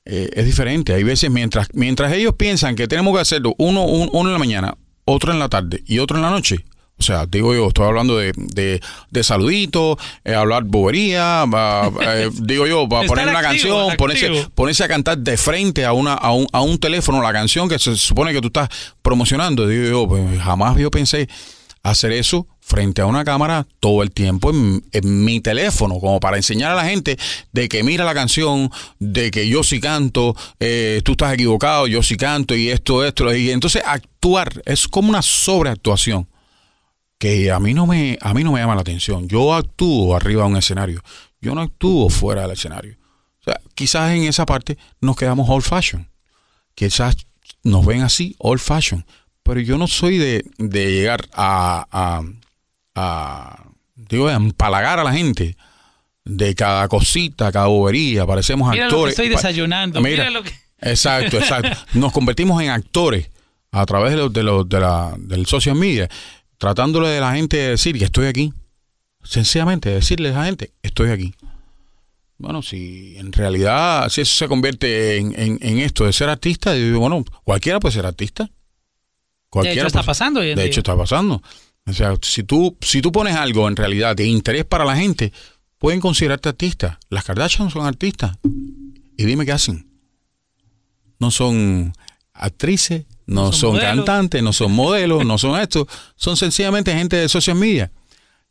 [0.05, 0.95] Eh, es diferente.
[0.95, 4.77] Hay veces mientras, mientras ellos piensan que tenemos que hacerlo uno, uno en la mañana,
[5.05, 6.65] otro en la tarde y otro en la noche,
[6.99, 8.81] O sea, digo yo, estoy hablando de, de,
[9.11, 14.27] de saluditos, eh, hablar bobería, va- eh, digo yo, para poner una activo, canción, ponerse,
[14.55, 17.79] ponerse a cantar de frente a, una, a, un, a un teléfono la canción que
[17.79, 18.71] se supone que tú estás
[19.03, 19.67] promocionando.
[19.69, 21.29] Digo yo, pues, jamás yo pensé
[21.83, 26.39] hacer eso frente a una cámara todo el tiempo en, en mi teléfono, como para
[26.39, 27.17] enseñar a la gente
[27.53, 32.03] de que mira la canción, de que yo sí canto, eh, tú estás equivocado, yo
[32.03, 36.27] sí canto y esto, esto, y entonces actuar es como una sobreactuación
[37.19, 39.29] que a mí no me a mí no me llama la atención.
[39.29, 41.03] Yo actúo arriba de un escenario,
[41.41, 42.97] yo no actúo fuera del escenario.
[43.41, 46.09] O sea, quizás en esa parte nos quedamos old fashion.
[46.75, 47.17] Quizás
[47.63, 49.05] nos ven así, old fashion.
[49.43, 52.23] Pero yo no soy de, de llegar a, a,
[52.97, 55.57] a, digo, a empalagar a la gente
[56.25, 58.27] de cada cosita, cada bobería.
[58.27, 59.13] Parecemos Mira lo que actores.
[59.13, 60.01] estoy desayunando.
[60.01, 60.53] Mira, lo que.
[60.81, 61.79] Exacto, exacto.
[61.95, 63.31] Nos convertimos en actores
[63.71, 66.09] a través de, los de, los de la, del social media,
[66.59, 68.53] tratándole de la gente de decir que estoy aquí.
[69.23, 71.35] Sencillamente decirle a la gente, estoy aquí.
[72.39, 76.77] Bueno, si en realidad, si eso se convierte en, en- en esto de ser artista,
[76.77, 78.45] yo digo, bueno, cualquiera puede ser artista.
[78.45, 78.51] De
[79.49, 81.43] Cualquiera hecho, está puede- pasando de hecho, está pasando.
[81.87, 85.33] O sea, si tú, si tú pones algo en realidad de interés para la gente,
[85.79, 86.99] pueden considerarte artista.
[87.09, 88.37] Las Kardashian son artistas.
[89.17, 89.87] Y dime qué hacen.
[91.19, 91.93] No son
[92.35, 95.87] actrices, no, No son cantantes, no son modelos, no son esto.
[96.17, 97.91] Son sencillamente gente de social media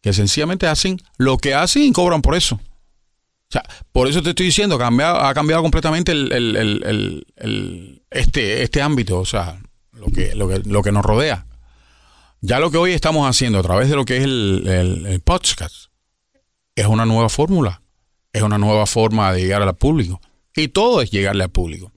[0.01, 2.55] que sencillamente hacen lo que hacen y cobran por eso.
[2.55, 8.63] O sea, por eso te estoy diciendo, cambiado, ha cambiado completamente el, el- el- este,
[8.63, 9.61] este ámbito, o sea,
[9.93, 11.45] lo que, lo, que, lo que nos rodea.
[12.41, 15.85] Ya lo que hoy estamos haciendo a través de lo que es el podcast
[16.75, 17.81] es una nueva fórmula,
[18.33, 20.21] es una nueva forma de llegar al público.
[20.55, 21.91] Y todo es llegarle al público.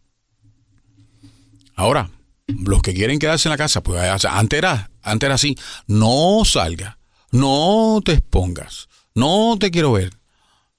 [1.75, 2.11] Ahora,
[2.49, 5.57] los que quieren quedarse en la casa, pues antes era, antes era así,
[5.87, 6.99] no salga,
[7.31, 10.13] no te expongas, no te quiero ver.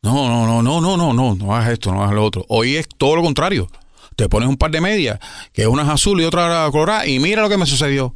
[0.02, 2.46] No, no, no, no, no, no, no, no hagas esto, no hagas lo otro.
[2.48, 3.70] Hoy es todo lo contrario.
[4.16, 5.20] Te pones un par de medias,
[5.52, 8.16] que una es azul y otra colorada, y mira lo que me sucedió.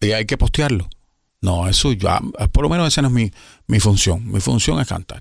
[0.00, 0.88] Y hay que postearlo.
[1.40, 2.20] No, eso ya,
[2.52, 3.30] por lo menos esa no es mi,
[3.66, 4.30] mi función.
[4.30, 5.20] Mi función es cantar.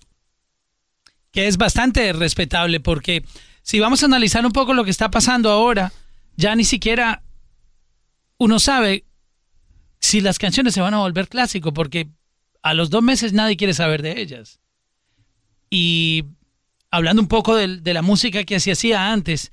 [1.32, 3.24] que es bastante respetable porque
[3.62, 5.94] si vamos a analizar un poco lo que está pasando ahora,
[6.36, 7.22] ya ni siquiera
[8.40, 9.06] uno sabe
[10.00, 12.10] si las canciones se van a volver clásico porque
[12.64, 14.60] a los dos meses nadie quiere saber de ellas.
[15.70, 16.26] Y
[16.90, 19.52] hablando un poco de, la música que se hacía antes,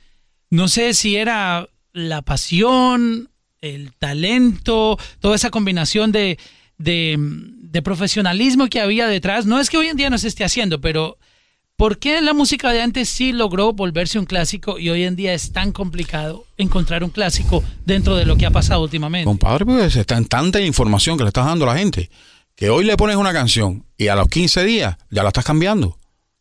[0.49, 6.39] no sé si era la pasión, el talento, toda esa combinación de,
[6.79, 9.47] de profesionalismo que había detrás.
[9.47, 11.19] No es que hoy en día no se esté haciendo, pero
[11.77, 15.35] ¿por qué la música de antes sí logró volverse un clásico y hoy en día
[15.35, 19.27] es tan complicado encontrar un clásico dentro de lo que ha pasado últimamente?
[19.27, 22.11] Compadre, pues está en tanta información que le estás dando a la gente
[22.55, 25.99] que hoy le pones una canción y a los 15 días ya la estás cambiando.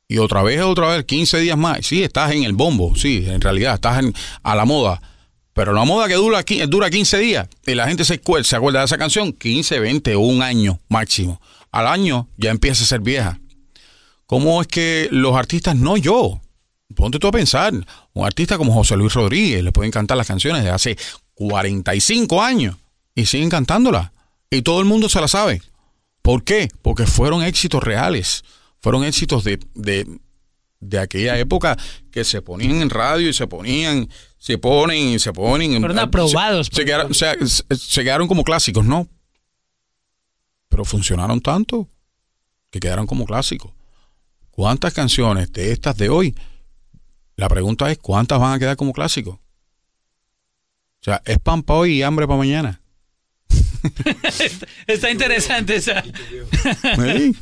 [0.07, 1.79] Y otra vez, otra vez, 15 días más.
[1.85, 5.01] Sí, estás en el bombo, sí, en realidad, estás en- a la moda.
[5.53, 8.85] Pero la moda que dura, dura 15 días y la gente se, se acuerda de
[8.85, 11.41] esa canción 15, 20 o un año máximo.
[11.71, 13.39] Al año ya empieza a ser vieja.
[14.25, 16.41] ¿Cómo es que los artistas, no yo?
[16.95, 17.73] Ponte tú a pensar,
[18.13, 20.97] un artista como José Luis Rodríguez le pueden cantar las canciones de hace
[21.33, 22.75] 45 años
[23.13, 24.11] y siguen cantándolas.
[24.49, 25.61] Y todo el mundo se la sabe.
[26.21, 26.69] ¿Por qué?
[26.81, 28.43] Porque fueron éxitos reales.
[28.81, 30.07] Fueron éxitos de, de,
[30.79, 31.77] de aquella época
[32.11, 34.07] que se ponían en radio y se ponían,
[34.37, 35.79] se ponen y se ponen.
[35.79, 37.37] Fueron aprobados Se, se quedaron, se-
[37.75, 39.07] se quedaron como clásicos, ¿no?
[40.69, 41.87] Pero funcionaron tanto
[42.71, 43.71] que quedaron como clásicos.
[44.55, 46.33] ¿Cuántas canciones de estas de hoy?
[47.35, 49.35] La pregunta es, ¿cuántas van a quedar como clásicos?
[49.35, 49.41] O
[51.03, 52.79] sea, es pan para hoy y hambre para mañana.
[54.87, 56.01] Está interesante esa.
[56.01, 57.35] Sí.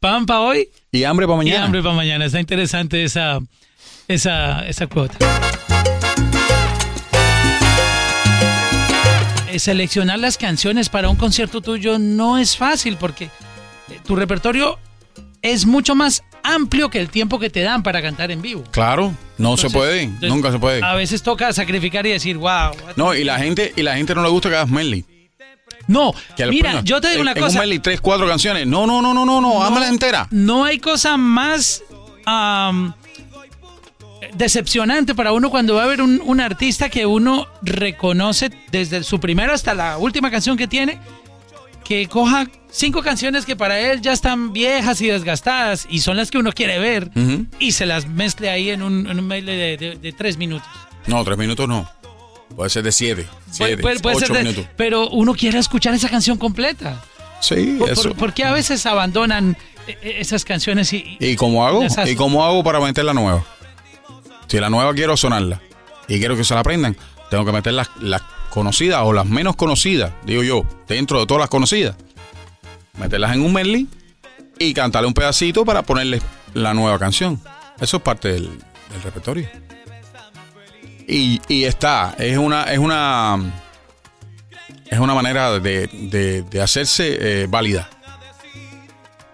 [0.00, 1.64] Pan para hoy Y hambre para y mañana.
[1.64, 2.24] hambre para mañana.
[2.24, 3.38] Está interesante esa,
[4.08, 5.16] esa, esa cuota.
[9.48, 14.76] Eh, Seleccionar las canciones para un concierto tuyo no es fácil porque eh, tu repertorio
[15.40, 16.24] es mucho más
[16.54, 18.64] amplio que el tiempo que te dan para cantar en vivo.
[18.70, 20.82] Claro, no se puede, entonces, nunca se puede.
[20.84, 22.72] A veces toca sacrificar y decir, wow.
[22.96, 25.04] No, y la gente, y la gente no le gusta que hagas medley.
[25.88, 27.58] No, Que mira, yo te digo una en un cosa.
[27.58, 28.66] medley, tres, cuatro canciones.
[28.66, 30.28] No, no, no, no, no, no, hámela entera.
[30.30, 31.82] No hay cosa más
[32.24, 32.94] am,
[34.34, 39.18] decepcionante para uno cuando va a ver un, un artista que uno reconoce desde su
[39.20, 40.98] primera hasta la última canción que tiene,
[41.92, 46.30] que coja cinco canciones que para él ya están viejas y desgastadas y son las
[46.30, 47.10] que uno quiere ver
[47.58, 50.66] y se las mezcle ahí en un, en un mail de, de- de tres minutos.
[51.06, 51.88] No, tres minutos no.
[52.56, 54.66] Puede ser de siete, siete, puede- puede ocho ser de- minutos.
[54.76, 57.02] pero uno quiere escuchar esa canción completa.
[57.40, 58.02] Sí, ¿Por, eso.
[58.10, 61.84] por- por qué a veces abandonan eh, eh, esas canciones y, ¿Y cómo hago?
[62.06, 63.44] ¿Y cómo hago para meter la nueva?
[64.48, 65.60] Si la nueva quiero sonarla
[66.08, 66.96] y quiero que se la aprendan,
[67.30, 68.22] tengo que meter las, las
[68.52, 71.96] conocidas o las menos conocidas, digo yo, dentro de todas las conocidas.
[72.98, 73.88] Meterlas en un medley
[74.58, 76.20] y cantarle un pedacito para ponerle
[76.52, 77.40] la nueva canción.
[77.80, 78.50] Eso es parte del,
[79.02, 79.48] repertorio.
[81.08, 83.38] Y, y está, es una, es una,
[84.90, 85.88] es una manera de,
[86.50, 87.88] de- hacerse eh, válida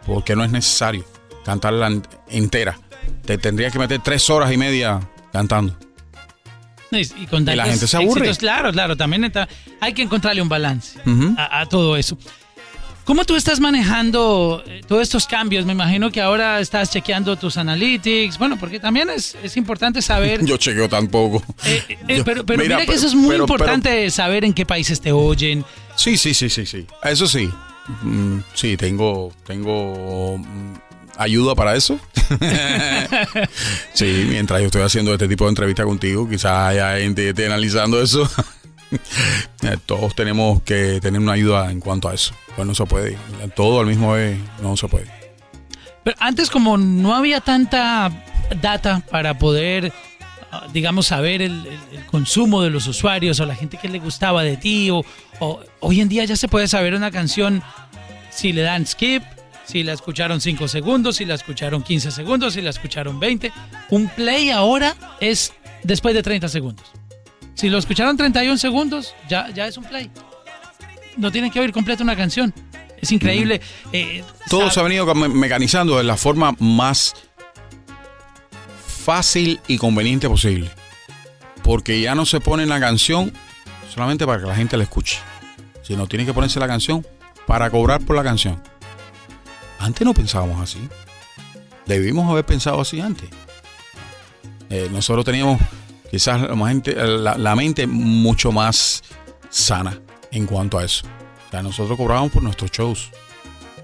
[0.07, 1.05] porque no es necesario
[1.45, 2.79] cantarla en- entera.
[3.25, 5.01] Te tendrías que meter tres horas y media
[5.33, 5.77] cantando.
[6.91, 8.21] Y, con Y la gente se aburre.
[8.23, 8.39] éxitos.
[8.39, 9.49] Claro, claro, también está-
[9.81, 10.99] hay que encontrarle un balance
[11.37, 12.17] a, a todo eso.
[13.05, 15.65] ¿Cómo tú estás manejando eh, todos estos cambios?
[15.65, 18.37] Me imagino que ahora estás chequeando tus analytics.
[18.37, 20.45] Bueno, porque también es, es importante saber.
[20.45, 21.43] Yo chequeo tampoco.
[21.65, 24.53] Eh, eh, Yo- pero pero mira, que eso es muy pero- pero- importante saber en
[24.53, 25.65] qué países te oyen.
[25.97, 26.85] Sí, sí, sí, sí, sí.
[27.03, 27.49] Eso sí.
[28.03, 30.39] Mm, sí, tengo, tengo
[31.19, 31.99] ayuda para eso.
[33.93, 37.47] sí, mientras yo estoy haciendo este tipo de entrevista contigo, quizás haya gente que esté
[37.47, 38.29] analizando eso.
[39.87, 42.33] Todos tenemos que tener una ayuda en cuanto a eso.
[42.57, 43.19] Pues no se puede.
[43.55, 45.07] Todo al mismo vez no se puede.
[46.05, 48.11] Pero antes como no había tanta
[48.63, 49.93] data para poder,
[50.51, 53.99] ah, digamos, saber el, el- el consumo de los usuarios o la gente que le
[53.99, 55.05] gustaba de ti, o,
[55.41, 57.63] o hoy en día ya se puede saber una canción
[58.31, 59.23] si le dan skip,
[59.69, 63.53] si la escucharon 5 segundos, si la escucharon 15 segundos, si la escucharon 20.
[63.91, 65.53] Un play ahora es
[65.83, 66.87] después de 30 segundos.
[67.55, 70.11] Si lo escucharon 31 segundos, ya, ya es un play.
[71.17, 72.55] No tienen que oír completa una canción.
[73.01, 73.61] Es increíble.
[73.93, 77.15] eh, Todo se ha venido me- mecanizando de la forma más
[79.05, 80.71] fácil y conveniente posible.
[81.63, 83.33] Porque ya no se pone la canción
[83.93, 85.19] solamente para que la gente la escuche,
[85.83, 87.07] sino tiene que ponerse la canción
[87.47, 88.63] para cobrar por la canción.
[89.79, 90.89] Antes no pensábamos así.
[91.87, 93.29] Debimos haber pensado así antes.
[94.71, 95.61] Eh, nosotros teníamos
[96.11, 99.03] quizás la mente, la, mente mucho más
[99.49, 101.07] sana en cuanto a eso.
[101.47, 103.11] O sea, nosotros cobrábamos por nuestros shows.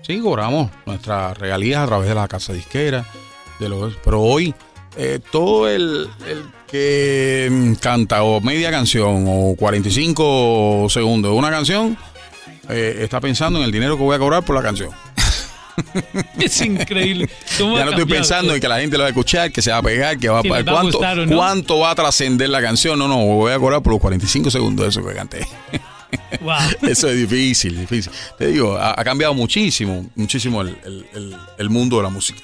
[0.02, 3.06] Sí, cobramos nuestras regalías a través de la casa disquera,
[3.58, 4.54] de los, pero hoy
[4.96, 11.50] eh, todo el, el que mm, canta o media canción o 45 segundos de una
[11.50, 11.96] canción
[12.68, 14.90] eh, está pensando en el dinero que voy a cobrar por la canción.
[16.38, 17.28] Es increíble.
[17.58, 19.78] Ya no estoy pensando en que la gente lo va a escuchar, que se va
[19.78, 21.36] a pegar, que va a va a cuánto, gustar o no.
[21.36, 22.98] cuánto va a trascender la canción.
[22.98, 25.46] No, no, voy a cobrar por los 45 segundos de eso que canté.
[26.40, 26.54] Wow.
[26.88, 28.12] Eso es difícil, difícil.
[28.38, 32.40] Te digo, ha, ha cambiado muchísimo, muchísimo el, el- el- el mundo de la música.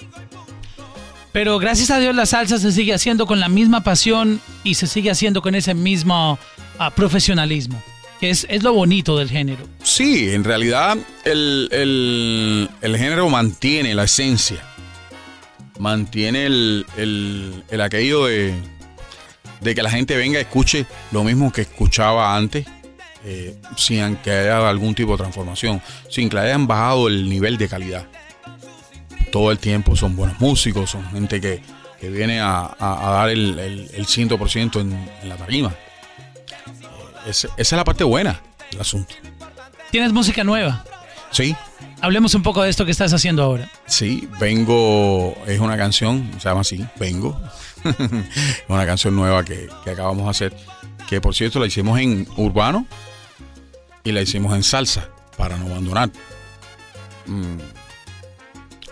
[1.32, 4.88] Pero gracias a Dios la salsa se sigue haciendo con la misma pasión y se
[4.88, 6.38] sigue haciendo con ese mismo
[6.80, 7.80] ah, profesionalismo,
[8.20, 9.66] que es, es lo bonito del género.
[9.82, 14.58] Sí, en realidad el, el- el género mantiene la esencia.
[15.78, 18.52] Mantiene el, el- el aquello de,
[19.60, 22.66] de que la gente venga y escuche lo mismo que escuchaba antes,
[23.24, 25.80] eh, sin que haya algún tipo de transformación,
[26.10, 28.06] sin que hayan bajado el nivel de calidad.
[29.32, 31.62] Todo el tiempo son buenos músicos, son gente que,
[32.00, 35.74] que viene a, a- a dar el, el, el 100% en, en la tarima.
[37.26, 39.14] Esa es la parte buena del asunto.
[39.90, 40.84] Tienes música nueva.
[41.30, 41.54] Sí,
[42.02, 43.70] Hablemos un poco de esto que estás haciendo ahora.
[43.86, 47.38] Sí, Vengo es una canción, se llama así, Vengo.
[47.84, 47.94] es
[48.68, 50.56] una canción nueva que, que acabamos de hacer,
[51.08, 52.86] que por cierto la hicimos en urbano
[54.02, 56.10] y la hicimos en salsa, para no abandonar.
[57.26, 57.58] Mm,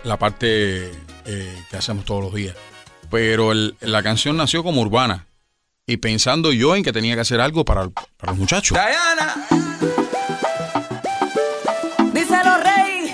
[0.03, 0.91] la parte
[1.25, 2.55] eh, que hacemos todos los días.
[3.09, 5.25] Pero el- la canción nació como urbana
[5.89, 8.77] y pensando yo en que tenía que hacer algo para, para los muchachos.
[8.77, 9.47] Diana.
[12.13, 13.11] Díselo, rey.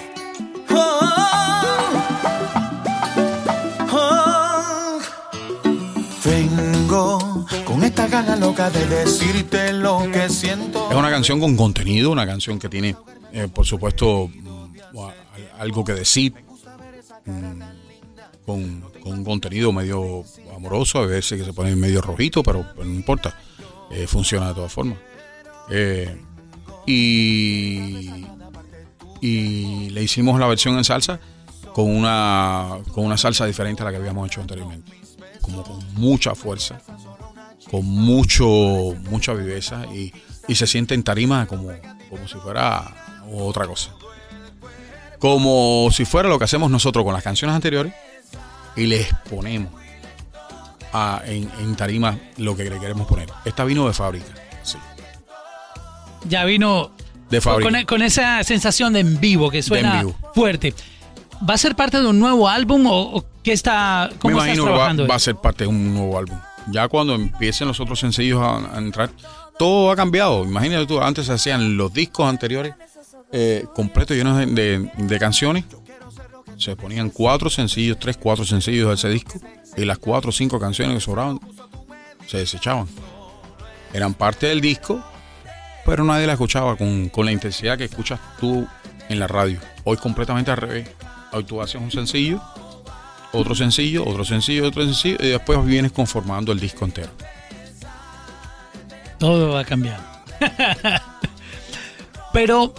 [3.92, 5.00] Oh,
[6.26, 10.90] Vengo con esta gana loca de decirte lo que siento.
[10.92, 12.98] Es una canción con contenido, una canción que tiene,
[13.32, 14.98] eh, por supuesto, mm,
[15.60, 16.34] algo que decir,
[17.26, 17.62] mm,
[18.46, 22.84] con, con un contenido medio amoroso, a veces que se pone medio rojito, pero, no
[22.86, 23.40] importa,
[23.92, 24.98] eh, funciona de todas formas.
[25.70, 26.20] Eh,
[26.88, 28.26] y,
[29.22, 31.20] y le hicimos la versión en salsa
[31.72, 34.92] con una, con una salsa diferente a la que habíamos hecho anteriormente,
[35.40, 36.82] como con mucha fuerza
[37.70, 38.46] con mucho
[39.10, 40.14] mucha viveza y,
[40.48, 41.72] y se siente en tarima como,
[42.10, 42.94] como si fuera
[43.34, 43.92] otra cosa.
[45.18, 47.94] Como si fuera lo que hacemos nosotros con las canciones anteriores
[48.76, 49.72] y les ponemos
[50.94, 53.30] a- en, en tarima lo que le queremos poner.
[53.46, 54.34] Esta vino de fábrica.
[54.64, 54.78] Sí.
[56.28, 56.92] Ya vino
[57.30, 57.72] De fábrica.
[57.72, 60.16] Con, con esa sensación de en vivo que suena vivo.
[60.34, 60.74] fuerte.
[61.48, 64.56] ¿Va a ser parte de un nuevo álbum o, o qué está, Me cómo estás
[64.56, 66.38] imagino que va, a ser parte de un nuevo álbum.
[66.72, 69.10] Ya cuando empiecen los otros sencillos a, a entrar,
[69.60, 70.44] todo ha cambiado.
[70.46, 72.74] Imagínate tú, antes se hacían los discos anteriores
[73.32, 75.66] eh, completos llenos de, de- de canciones.
[76.58, 79.40] Se ponían cuatro sencillos, tres, cuatro sencillos de ese disco.
[79.78, 81.40] Y las cuatro o cinco canciones que sobraban
[82.28, 82.88] se desechaban.
[83.94, 85.04] Eran parte del disco,
[85.86, 88.68] pero nadie la escuchaba con, con la intensidad que escuchas tú
[89.10, 89.60] en la radio.
[89.84, 90.90] Hoy completamente al revés.
[91.32, 92.42] Hoy tú haces un sencillo,
[93.34, 97.10] otro sencillo, otro sencillo, otro sencillo, y después vienes conformando el disco entero.
[99.18, 100.00] Todo va a cambiar.
[102.34, 102.74] Pero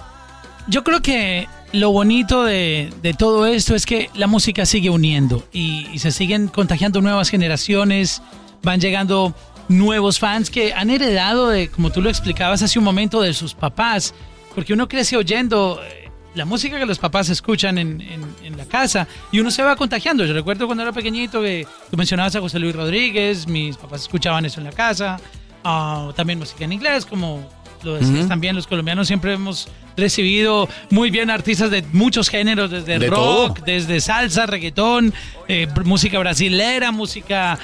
[0.68, 5.46] yo creo que lo bonito de, de todo esto es que la música sigue uniendo
[5.52, 8.22] y, se siguen contagiando nuevas generaciones,
[8.62, 9.34] van llegando
[9.68, 13.54] nuevos fans que han heredado, de, como tú lo explicabas hace un momento, de sus
[13.54, 14.14] papás,
[14.54, 19.06] porque uno crece oyendo eh, la música que los papás escuchan en, en- la casa
[19.32, 20.24] y uno se va contagiando.
[20.24, 24.46] Yo recuerdo cuando era pequeñito que tú mencionabas a José Luis Rodríguez, mis papás escuchaban
[24.46, 25.20] eso en la casa,
[25.62, 27.46] ah, también música en inglés, como
[27.86, 32.98] lo decías también, los colombianos siempre hemos recibido muy bien artistas de muchos géneros, desde
[32.98, 33.64] De rock, todo.
[33.64, 35.14] desde salsa, reggaetón,
[35.48, 37.58] eh, música brasilera, música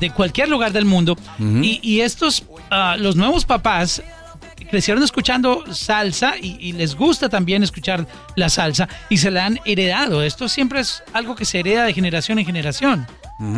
[0.00, 1.16] de cualquier lugar del mundo.
[1.38, 4.02] y, y estos, ah, los nuevos papás
[4.70, 8.06] crecieron escuchando salsa y, y les gusta también escuchar
[8.36, 10.22] la salsa y se la han heredado.
[10.22, 13.06] Esto siempre es algo que se hereda de generación en generación.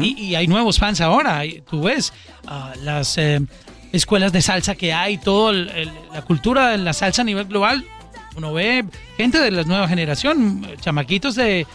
[0.01, 1.43] y, y hay nuevos fans ahora.
[1.69, 2.13] Tú ves
[2.47, 3.41] ah, las eh,
[3.93, 7.85] escuelas de salsa que hay, toda la cultura de la salsa a nivel global.
[8.37, 8.85] Uno ve
[9.17, 11.67] gente de la nueva generación, chamaquitos de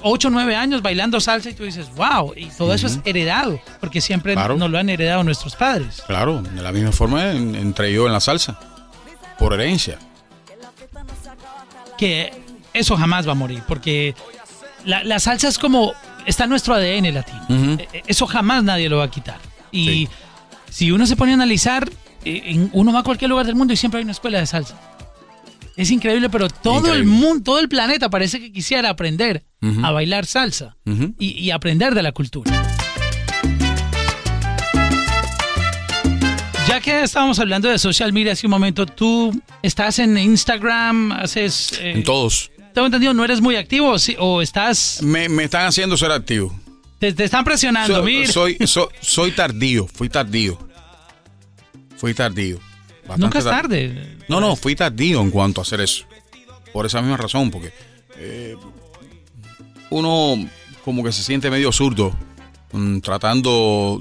[0.00, 3.60] 8 o 9 años bailando salsa y tú dices, wow, y todo eso es heredado,
[3.78, 4.56] porque siempre Claro.
[4.56, 6.02] nos lo han heredado nuestros padres.
[6.06, 8.58] Claro, de la misma forma en- entre yo en la salsa,
[9.38, 9.98] por herencia.
[11.98, 12.32] que
[12.72, 14.14] eso jamás va a morir, porque
[14.84, 15.92] la, la salsa es como,
[16.26, 17.42] está en nuestro ADN latino.
[17.48, 19.38] Eh, Eso jamás nadie lo va a quitar.
[19.70, 20.08] Y Sí.
[20.72, 21.88] Si uno se pone a analizar,
[22.24, 24.46] eh, en- uno va a cualquier lugar del mundo y siempre hay una escuela de
[24.46, 24.80] salsa.
[25.76, 29.44] Es increíble, pero todo el mundo, todo el planeta parece que quisiera aprender
[29.82, 30.76] a bailar salsa
[31.18, 32.50] y, y aprender de la cultura.
[36.68, 41.72] Ya que estábamos hablando de social media hace un momento, tú estás en Instagram, haces...
[41.80, 42.50] eh, En todos.
[42.72, 45.00] tengo entendido, no eres muy activo o estás...
[45.02, 46.58] Me, me están haciendo ser activo.
[47.02, 48.30] Te, te están presionando, So- mira.
[48.30, 50.56] soy, so- soy tardío, fui tardío.
[51.96, 52.60] Fui tardío.
[53.16, 54.18] Nunca es tar- tarde.
[54.28, 56.04] No, no, fui tardío en cuanto a hacer eso.
[56.72, 57.72] Por esa misma razón, porque
[58.18, 58.54] eh,
[59.90, 60.48] uno
[60.84, 62.16] como que se siente medio zurdo
[62.70, 64.00] mm, tratando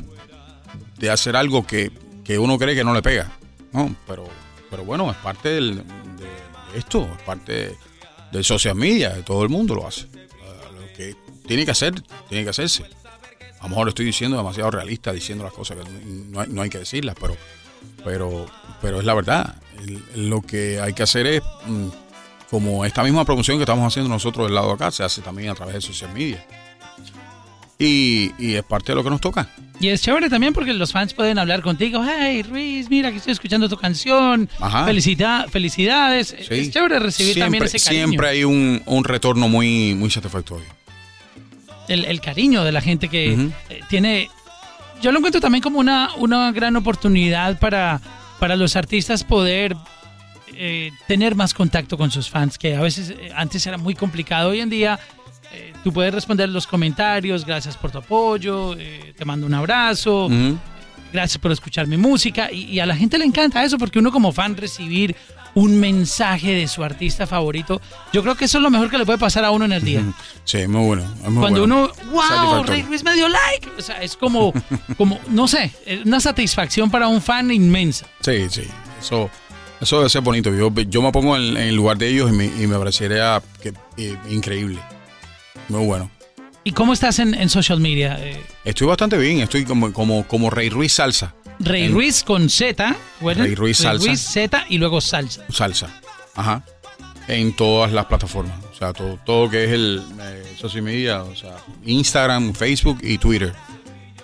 [0.99, 1.91] de hacer algo que,
[2.23, 3.31] que uno cree que no le pega.
[3.73, 3.95] ¿no?
[4.05, 4.27] Pero,
[4.69, 7.75] pero bueno, es parte del- de, de esto, es parte
[8.31, 10.05] del social media, de todo el mundo lo hace.
[11.51, 12.83] Tiene que hacer, tiene que hacerse.
[13.59, 15.83] A lo mejor estoy diciendo demasiado realista, diciendo las cosas que
[16.29, 17.35] no hay, no hay que decirlas, pero,
[18.05, 18.45] pero,
[18.81, 19.55] pero es la verdad.
[19.83, 21.87] El- lo que hay que hacer es, mm,
[22.49, 25.49] como esta misma promoción que estamos haciendo nosotros del lado de acá, se hace también
[25.49, 26.45] a través de social media.
[27.77, 29.49] Y, y es parte de lo que nos toca.
[29.79, 32.03] Y es chévere también porque los fans pueden hablar contigo.
[32.07, 34.47] Hey, Ruiz, mira que estoy escuchando tu canción.
[34.59, 34.85] Ajá.
[34.85, 36.27] Felicita- felicidades.
[36.47, 36.53] Sí.
[36.53, 38.07] Es chévere recibir siempre, también ese cariño.
[38.07, 40.67] Siempre hay un, un retorno muy, muy satisfactorio.
[41.93, 43.33] El, el cariño de la gente que
[43.69, 44.29] eh, tiene.
[45.01, 47.99] Yo lo encuentro también como una, una gran oportunidad para,
[48.39, 49.75] para los artistas poder
[50.53, 54.49] eh, tener más contacto con sus fans, que a veces eh, antes era muy complicado.
[54.49, 54.99] Hoy en día
[55.53, 58.75] eh, tú puedes responder los comentarios, gracias por tu apoyo,
[59.17, 60.29] te mando un abrazo,
[61.11, 62.51] gracias por escuchar mi música.
[62.51, 65.15] Y, y a la gente le encanta eso porque uno como fan recibir
[65.53, 67.81] un mensaje de su artista favorito,
[68.13, 69.83] yo creo que eso es lo mejor que le puede pasar a uno en el
[69.83, 70.01] día.
[70.43, 71.03] Sí, muy bueno.
[71.27, 71.91] muy Cuando bueno.
[72.05, 72.63] uno, wow.
[72.63, 73.69] Rey Ruiz me dio like.
[73.77, 74.53] O sea, es como,
[74.97, 75.71] como, no sé,
[76.05, 78.05] una satisfacción para un fan inmensa.
[78.21, 78.63] Sí, sí.
[78.99, 79.29] Eso,
[79.79, 80.53] eso debe ser bonito.
[80.53, 83.41] Yo, yo me pongo en, en el lugar de ellos y me, y me parecería
[83.61, 84.79] que, eh, increíble.
[85.69, 86.09] Muy bueno.
[86.63, 88.17] ¿Y cómo estás en, en social media?
[88.19, 89.39] Eh, Estoy bastante bien.
[89.39, 91.33] Estoy como, como, como Rey Ruiz Salsa.
[91.63, 92.95] Rey En- Ruiz con Z.
[93.19, 94.05] bueno, Rey Ruiz Salsa.
[94.07, 95.43] Ruiz Z y luego salsa.
[95.49, 95.89] Salsa.
[96.35, 96.63] Ajá.
[97.27, 98.57] En todas las plataformas.
[98.71, 101.23] O sea, todo, todo que es el eh, social media.
[101.23, 101.55] O sea,
[101.85, 103.53] Instagram, Facebook y Twitter.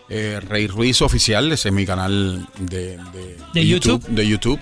[0.10, 4.06] Eh, Rey Ruiz Oficial, ese es mi canal de, de, ¿De YouTube?
[4.08, 4.60] De YouTube.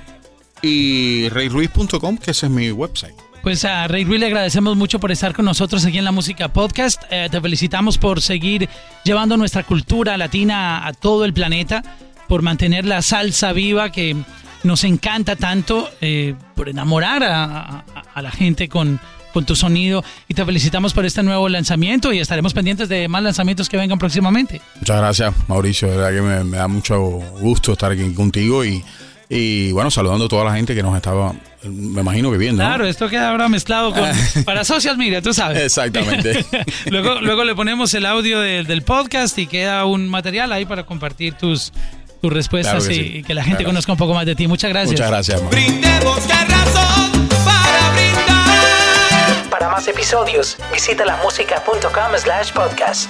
[0.62, 3.14] Y reyruiz.com, que ese es mi website.
[3.44, 6.52] Pues a Rey Ruiz le agradecemos mucho por estar con nosotros aquí en la Música
[6.52, 7.04] Podcast.
[7.12, 8.68] Eh, te felicitamos por seguir
[9.04, 11.84] llevando nuestra cultura latina a todo el planeta,
[12.28, 14.16] por mantener la salsa viva que
[14.64, 19.00] nos encanta tanto eh, por enamorar a, a la gente con,
[19.36, 23.22] con tu sonido y te felicitamos por este nuevo lanzamiento y estaremos pendientes de más
[23.22, 24.62] lanzamientos que vengan próximamente.
[24.80, 25.90] Muchas gracias, Mauricio.
[25.90, 26.98] De verdad que me, da mucho
[27.42, 28.82] gusto estar aquí contigo y,
[29.28, 32.64] y bueno, saludando a toda la gente que nos estaba, me imagino que viendo.
[32.64, 34.10] Claro, esto queda ahora mezclado con,
[34.46, 35.62] para social media, tú sabes.
[35.62, 36.46] Exactamente.
[36.90, 41.34] luego, luego le ponemos el audio del podcast y queda un material ahí para compartir
[41.34, 41.74] tus,
[42.22, 44.48] tus respuestas y, que la gente conozca un poco más de ti.
[44.48, 44.92] Muchas gracias.
[44.92, 45.50] Muchas gracias.
[45.50, 49.50] Brindemos razón para brindar.
[49.50, 53.10] Para más episodios, visita lamusica.com slash podcast.